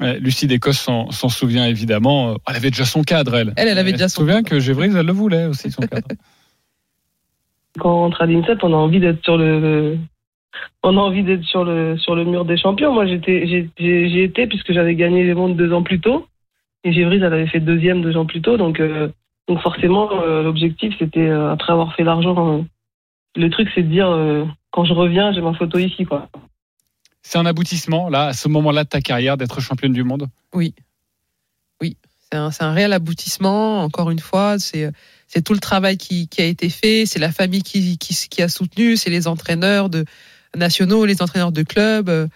[0.00, 2.30] Ouais, Lucie d'Écosse s'en s'en souvient évidemment.
[2.32, 3.52] Euh, Elle avait déjà son cadre, elle.
[3.56, 6.06] Elle, elle avait déjà se souvient que Gévry, elle le voulait aussi, son cadre.
[7.78, 9.98] Quand on rentre à l'INSEP, on a envie d'être sur le,
[10.82, 12.92] on a envie d'être sur le sur le mur des champions.
[12.92, 16.26] Moi, j'étais j'ai- j'ai j'y étais puisque j'avais gagné les mondes deux ans plus tôt
[16.84, 18.56] et Gévry, elle avait fait deuxième deux ans plus tôt.
[18.56, 19.08] Donc euh,
[19.48, 22.62] donc forcément, euh, l'objectif c'était euh, après avoir fait l'argent, euh,
[23.36, 26.28] le truc c'est de dire euh, quand je reviens, j'ai ma photo ici quoi.
[27.28, 30.28] C'est un aboutissement, là, à ce moment-là de ta carrière, d'être championne du monde?
[30.54, 30.74] Oui.
[31.82, 31.96] Oui.
[32.30, 34.58] C'est un, un réel aboutissement, encore une fois.
[34.60, 34.92] C'est
[35.44, 37.04] tout le travail qui, qui a été fait.
[37.04, 38.96] C'est la famille qui, qui, a soutenu.
[38.96, 40.04] C'est les entraîneurs de
[40.54, 42.08] nationaux, les entraîneurs de clubs.
[42.08, 42.28] euh,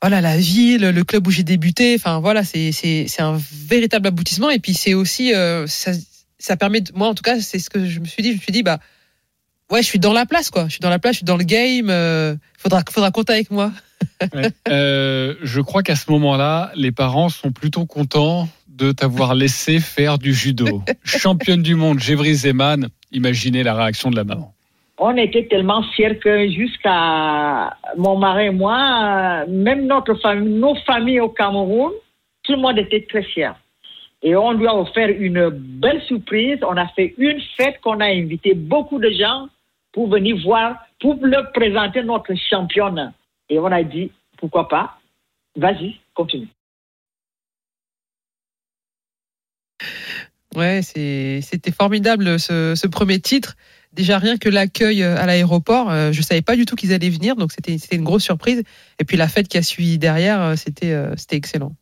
[0.00, 1.96] Voilà, la ville, le club où j'ai débuté.
[1.96, 2.70] Enfin, voilà, c'est
[3.18, 4.50] un véritable aboutissement.
[4.50, 5.34] Et puis, c'est aussi.
[5.34, 5.90] euh, ça,
[6.38, 6.84] ça permet.
[6.94, 8.30] moi, en tout cas, c'est ce que je me suis dit.
[8.30, 8.78] Je me suis dit, bah.
[9.70, 10.64] Ouais, je suis dans la place, quoi.
[10.64, 11.90] Je suis dans la place, je suis dans le game.
[11.90, 13.70] euh, faudra, faudra compter avec moi.
[14.34, 14.48] Ouais.
[14.68, 20.18] Euh, je crois qu'à ce moment-là, les parents sont plutôt contents de t'avoir laissé faire
[20.18, 20.82] du judo.
[21.04, 24.54] Championne du monde, Gévry Zeman, imaginez la réaction de la maman.
[24.96, 31.20] On était tellement fiers que jusqu'à mon mari et moi, même notre famille, nos familles
[31.20, 31.92] au Cameroun,
[32.42, 33.54] tout le monde était très fier.
[34.22, 36.58] Et on lui a offert une belle surprise.
[36.62, 39.48] On a fait une fête qu'on a invité beaucoup de gens
[39.92, 43.12] pour venir voir, pour leur présenter notre championne.
[43.48, 44.98] Et on a dit, pourquoi pas,
[45.56, 46.48] vas-y, continue.
[50.56, 53.56] Ouais, c'était formidable ce, premier titre.
[53.92, 57.10] Déjà rien que l'accueil euh, à l'aéroport, euh, je savais pas du tout qu'ils allaient
[57.10, 58.62] venir, donc c'était une grosse surprise.
[59.00, 61.72] Et puis la fête qui a suivi derrière, euh, c'était euh, c'était excellent.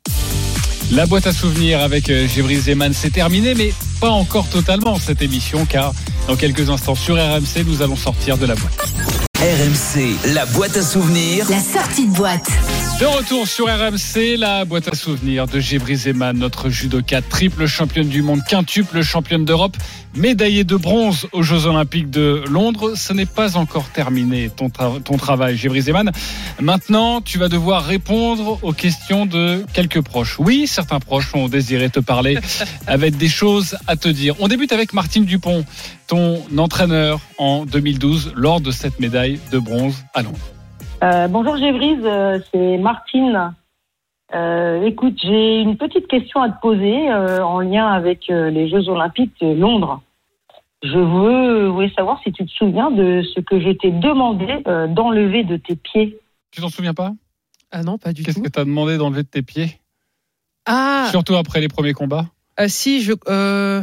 [0.91, 5.21] La boîte à souvenirs avec euh, Gévry Zeman, c'est terminé, mais pas encore totalement cette
[5.21, 5.93] émission, car
[6.27, 9.28] dans quelques instants sur RMC, nous allons sortir de la boîte.
[9.41, 11.47] RMC, la boîte à souvenirs.
[11.49, 12.51] La sortie de boîte.
[12.99, 18.09] De retour sur RMC, la boîte à souvenirs de Gévry Zeman, notre judoka triple championne
[18.09, 19.77] du monde, quintuple championne d'Europe,
[20.17, 22.95] médaillée de bronze aux Jeux Olympiques de Londres.
[22.97, 26.11] Ce n'est pas encore terminé ton, tra- ton travail, Gévry Zeman.
[26.61, 30.41] Maintenant, tu vas devoir répondre aux questions de quelques proches.
[30.41, 32.39] Oui, certains proches ont désiré te parler
[32.89, 34.35] avec des choses à te dire.
[34.41, 35.65] On débute avec Martine Dupont,
[36.09, 40.39] ton entraîneur en 2012 lors de cette médaille de bronze à Londres.
[41.05, 43.55] Euh, bonjour Gévrise, euh, c'est Martine.
[44.35, 48.69] Euh, écoute, j'ai une petite question à te poser euh, en lien avec euh, les
[48.69, 50.03] Jeux Olympiques de Londres.
[50.83, 54.87] Je veux, voulais savoir si tu te souviens de ce que je t'ai demandé euh,
[54.87, 56.19] d'enlever de tes pieds.
[56.51, 57.13] Tu t'en souviens pas?
[57.71, 58.45] Ah non, pas du Qu'est-ce tout.
[58.45, 59.79] que tu as demandé d'enlever de tes pieds?
[60.67, 62.27] Ah, Surtout après les premiers combats?
[62.61, 63.83] Euh, si je euh,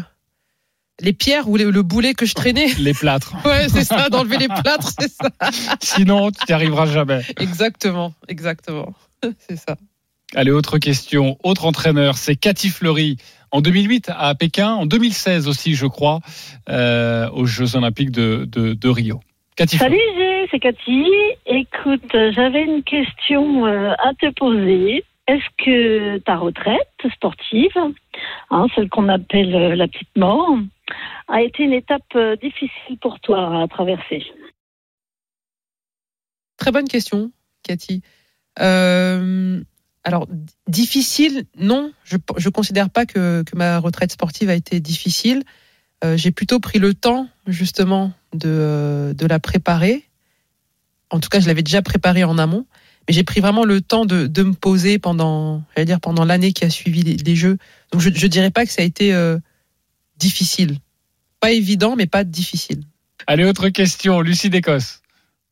[1.02, 2.68] les pierres ou les- le boulet que je traînais.
[2.80, 3.34] Les plâtres.
[3.46, 5.30] Ouais, c'est ça, d'enlever les plâtres, c'est ça.
[5.82, 7.22] Sinon, tu n'y arriveras jamais.
[7.40, 8.94] Exactement, exactement,
[9.40, 9.76] c'est ça.
[10.34, 11.38] Allez, autre question.
[11.44, 13.18] Autre entraîneur, c'est Cathy Fleury.
[13.52, 16.20] En 2008 à Pékin, en 2016 aussi, je crois,
[16.70, 19.22] euh, aux Jeux Olympiques de, de, de Rio.
[19.56, 19.98] Cathy Salut
[20.52, 21.06] c'est Cathy.
[21.46, 25.04] Écoute, j'avais une question euh, à te poser.
[25.28, 27.72] Est-ce que ta retraite sportive,
[28.52, 30.58] hein, celle qu'on appelle euh, la petite mort,
[31.28, 34.24] a été une étape euh, difficile pour toi à traverser
[36.58, 37.32] Très bonne question,
[37.64, 38.02] Cathy.
[38.62, 39.62] Euh,
[40.04, 40.28] alors,
[40.68, 41.92] difficile, non.
[42.06, 45.44] Je ne considère pas que, ma retraite sportive a été difficile.
[46.04, 50.04] Euh, J'ai plutôt pris le temps, justement, de, la préparer.
[51.10, 52.66] En tout cas, je l'avais déjà préparée en amont.
[53.08, 56.70] Mais j'ai pris vraiment le temps de, me poser pendant, dire, pendant l'année qui a
[56.70, 57.58] suivi les, Jeux.
[57.92, 59.14] Donc, je ne dirais pas que ça a été
[60.18, 60.78] difficile.
[61.40, 62.84] Pas évident, mais pas difficile.
[63.28, 64.22] Allez, autre question.
[64.22, 65.02] Lucie d'Écosse.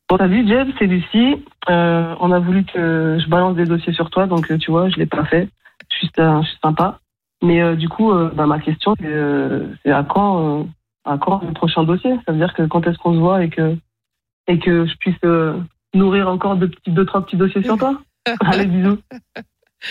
[0.08, 1.44] Bon, salut Jeb, c'est Lucie.
[1.70, 4.90] Euh, on a voulu que je balance des dossiers sur toi, donc euh, tu vois,
[4.90, 5.48] je l'ai pas fait.
[5.90, 7.00] Je suis, euh, je suis sympa.
[7.42, 10.64] Mais euh, du coup, euh, bah, ma question, c'est euh, à quand, euh,
[11.04, 12.14] à quand le prochain dossier?
[12.26, 13.76] Ça veut dire que quand est-ce qu'on se voit et que
[14.46, 15.58] et que je puisse euh,
[15.94, 18.00] nourrir encore deux petits, deux trois petits dossiers sur toi?
[18.40, 18.98] Allez, bisous.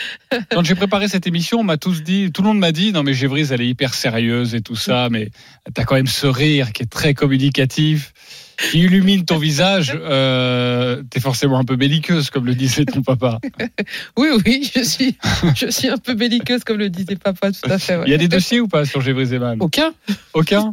[0.51, 3.03] Quand j'ai préparé cette émission, on m'a tous dit, tout le monde m'a dit, non
[3.03, 5.29] mais Gévrise, elle est hyper sérieuse et tout ça, mais
[5.73, 8.13] t'as quand même ce rire qui est très communicatif,
[8.69, 9.93] qui illumine ton visage.
[9.95, 13.39] Euh, T'es forcément un peu belliqueuse, comme le disait ton papa.
[14.17, 15.17] Oui, oui, je suis,
[15.55, 17.97] je suis un peu belliqueuse, comme le disait papa, tout à fait.
[17.97, 18.03] ouais.
[18.05, 19.91] Il y a des dossiers ou pas sur Gévrise et Man Aucun.
[20.33, 20.71] Aucun?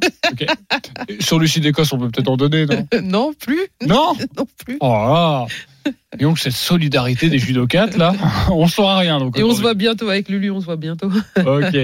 [1.21, 2.87] Sur Lucie d'Écosse, on peut peut-être en donner, non?
[3.03, 3.61] Non, plus.
[3.87, 4.15] Non?
[4.37, 4.77] Non plus.
[4.81, 5.47] Oh là.
[6.19, 8.13] Et donc cette solidarité des judokates là,
[8.51, 9.19] on saura rien.
[9.19, 11.11] Donc Et on se voit bientôt avec Lulu, on se voit bientôt.
[11.37, 11.77] Ok.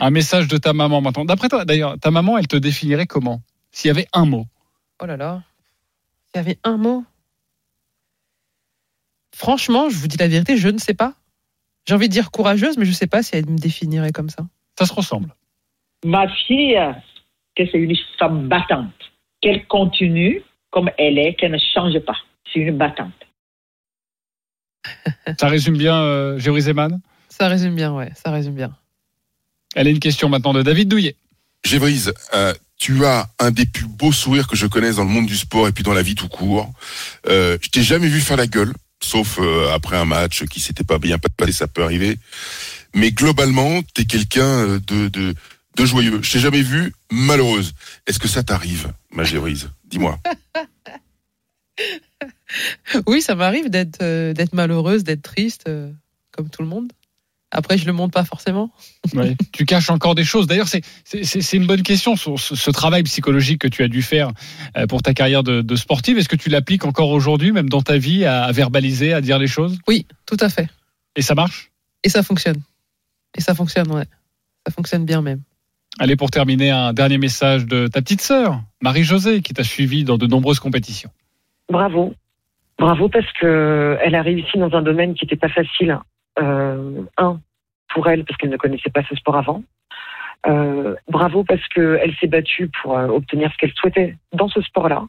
[0.00, 1.24] Un message de ta maman maintenant.
[1.24, 3.42] D'après toi, d'ailleurs, ta maman, elle te définirait comment?
[3.70, 4.46] S'il y avait un mot.
[5.00, 5.42] Oh là là.
[6.34, 7.04] Il y avait un mot.
[9.34, 11.14] Franchement, je vous dis la vérité, je ne sais pas.
[11.86, 14.28] J'ai envie de dire courageuse, mais je ne sais pas si elle me définirait comme
[14.28, 14.44] ça.
[14.78, 15.34] Ça se ressemble.
[16.04, 16.78] Ma fille,
[17.56, 18.92] que c'est une femme battante.
[19.40, 22.16] Qu'elle continue comme elle est, qu'elle ne change pas.
[22.52, 23.12] C'est une battante.
[25.38, 28.74] Ça résume bien euh, Zeman Ça résume bien, ouais, ça résume bien.
[29.74, 31.16] Elle a une question maintenant de David Douillet.
[31.64, 35.26] Gévrise, euh, tu as un des plus beaux sourires que je connaisse dans le monde
[35.26, 36.72] du sport et puis dans la vie tout court.
[37.26, 38.72] Euh, je t'ai jamais vu faire la gueule,
[39.02, 42.18] sauf euh, après un match qui s'était pas bien passé, ça peut arriver.
[42.94, 45.34] Mais globalement, t'es quelqu'un euh, de, de,
[45.76, 46.20] de joyeux.
[46.22, 47.74] Je t'ai jamais vu malheureuse.
[48.06, 50.18] Est-ce que ça t'arrive, ma Gévrise Dis-moi.
[53.06, 55.90] Oui, ça m'arrive d'être euh, d'être malheureuse, d'être triste, euh,
[56.32, 56.92] comme tout le monde.
[57.50, 58.70] Après, je le montre pas forcément.
[59.14, 59.34] Ouais.
[59.52, 60.46] tu caches encore des choses.
[60.46, 63.82] D'ailleurs, c'est c'est- c'est c'est une bonne question sur ce, ce travail psychologique que tu
[63.82, 64.30] as dû faire
[64.76, 66.18] euh, pour ta carrière de, de sportive.
[66.18, 69.38] Est-ce que tu l'appliques encore aujourd'hui, même dans ta vie, à, à verbaliser, à dire
[69.38, 69.78] les choses?
[69.88, 70.68] Oui, tout à fait.
[71.16, 71.70] Et ça marche?
[72.04, 72.60] Et ça fonctionne.
[73.36, 74.04] Et ça fonctionne, ouais.
[74.66, 75.40] Ça fonctionne bien même.
[75.98, 80.18] Allez, pour terminer, un dernier message de ta petite sœur, Marie-Josée, qui t'a suivi dans
[80.18, 81.10] de nombreuses compétitions.
[81.70, 82.14] Bravo.
[82.78, 85.98] Bravo parce que elle a réussi dans un domaine qui n'était pas facile.
[86.38, 87.40] Euh, un,
[87.92, 89.62] pour elle, parce qu'elle ne connaissait pas ce sport avant.
[90.46, 95.04] Euh, bravo parce qu'elle s'est battue pour euh, obtenir ce qu'elle souhaitait dans ce sport-là.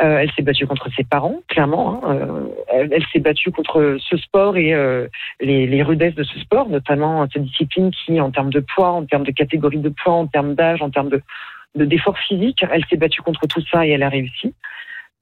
[0.00, 2.00] Elle s'est battue contre ses parents, clairement.
[2.04, 2.46] hein.
[2.70, 4.72] Elle s'est battue contre ce sport et
[5.40, 9.24] les, rudesses de ce sport, notamment cette discipline qui, en termes de poids, en termes
[9.24, 11.20] de catégorie de poids, en termes d'âge, en termes de,
[11.74, 14.54] de d'effort physique, elle s'est battue contre tout ça et elle a réussi.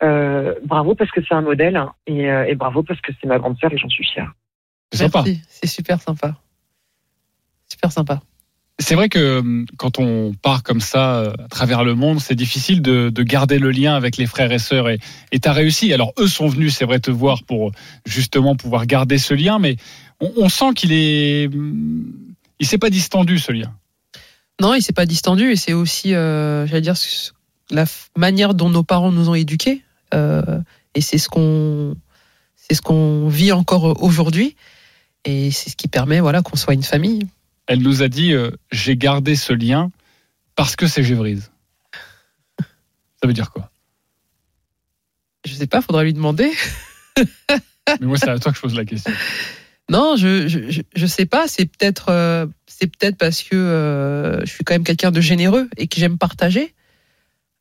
[0.03, 3.39] Euh, bravo parce que c'est un modèle et, euh, et bravo parce que c'est ma
[3.39, 4.33] grande sœur et j'en suis fière.
[4.93, 5.25] C'est sympa.
[5.49, 6.37] C'est super sympa.
[7.69, 8.21] Super sympa.
[8.79, 12.35] C'est vrai que hum, quand on part comme ça euh, à travers le monde, c'est
[12.35, 14.91] difficile de, de garder le lien avec les frères et sœurs.
[14.91, 14.99] Et
[15.33, 15.93] et t'as réussi.
[15.95, 17.73] Alors eux sont venus, c'est vrai, te voir pour
[18.05, 19.77] justement pouvoir garder ce lien, mais
[20.21, 22.05] on, on sent qu'il est, hum,
[22.59, 23.73] il s'est pas distendu ce lien.
[24.61, 26.95] Non, il s'est pas distendu et c'est aussi, euh, j'allais dire,
[27.71, 27.85] la
[28.17, 29.83] manière dont nos parents nous ont éduqués.
[30.15, 30.61] Euh,
[30.95, 31.97] et c'est ce qu'on,
[32.57, 34.57] c'est ce qu'on vit encore aujourd'hui.
[35.25, 37.27] Et c'est ce qui permet, voilà, qu'on soit une famille.
[37.67, 39.91] Elle nous a dit, euh, j'ai gardé ce lien
[40.55, 41.51] parce que c'est Gévrise.
[43.21, 43.71] Ça veut dire quoi?
[45.45, 46.51] Je sais pas, faudra lui demander.
[48.01, 49.13] Mais moi, c'est à toi que je pose la question.
[49.89, 51.47] Non, je, je, je- je sais pas.
[51.47, 55.69] C'est peut-être, euh, c'est peut-être parce que euh, je suis quand même quelqu'un de généreux
[55.77, 56.75] et que j'aime partager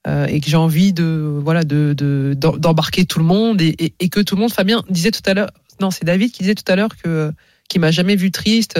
[0.07, 3.93] euh, et que j'ai envie de, voilà, de, de- d'em- d'embarquer tout le monde et,
[3.99, 4.51] et- que tout le monde.
[4.53, 5.51] Fabien disait tout à l'heure.
[5.81, 7.31] Non, c'est David qui disait tout à l'heure que
[7.67, 8.79] qui m'a jamais vu triste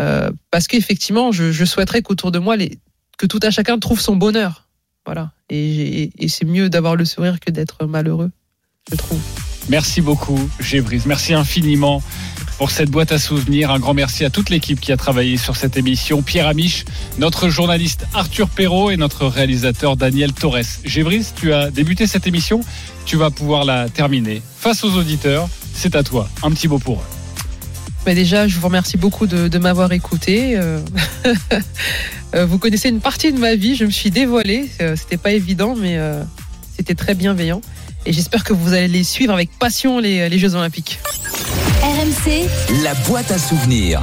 [0.00, 2.78] euh, parce qu'effectivement, je, je souhaiterais qu'autour de moi, les,
[3.18, 4.66] que tout à chacun trouve son bonheur.
[5.06, 5.32] Voilà.
[5.50, 8.30] Et- et c'est mieux d'avoir le sourire que d'être malheureux,
[8.90, 9.20] je trouve.
[9.68, 11.06] Merci beaucoup, Gévrise.
[11.06, 12.02] Merci infiniment
[12.58, 13.70] pour cette boîte à souvenirs.
[13.70, 16.22] Un grand merci à toute l'équipe qui a travaillé sur cette émission.
[16.22, 16.84] Pierre Amiche,
[17.18, 20.80] notre journaliste Arthur Perrault et notre réalisateur Daniel Torres.
[20.84, 22.60] Gévrise, tu as débuté cette émission.
[23.06, 25.48] Tu vas pouvoir la terminer face aux auditeurs.
[25.72, 26.28] C'est à toi.
[26.42, 27.20] Un petit mot pour eux.
[28.06, 30.56] Mais déjà, je vous remercie beaucoup de, m'avoir écouté.
[30.56, 30.80] Euh,
[32.34, 34.70] euh, vous connaissez une partie de ma vie, je me suis dévoilée.
[34.80, 35.98] Euh, C'était pas évident, mais
[36.76, 37.60] c'était très bienveillant.
[38.06, 40.98] Et j'espère que vous allez les suivre avec passion les, les Jeux Olympiques.
[41.82, 42.48] RMC,
[42.82, 43.98] la boîte à souvenirs.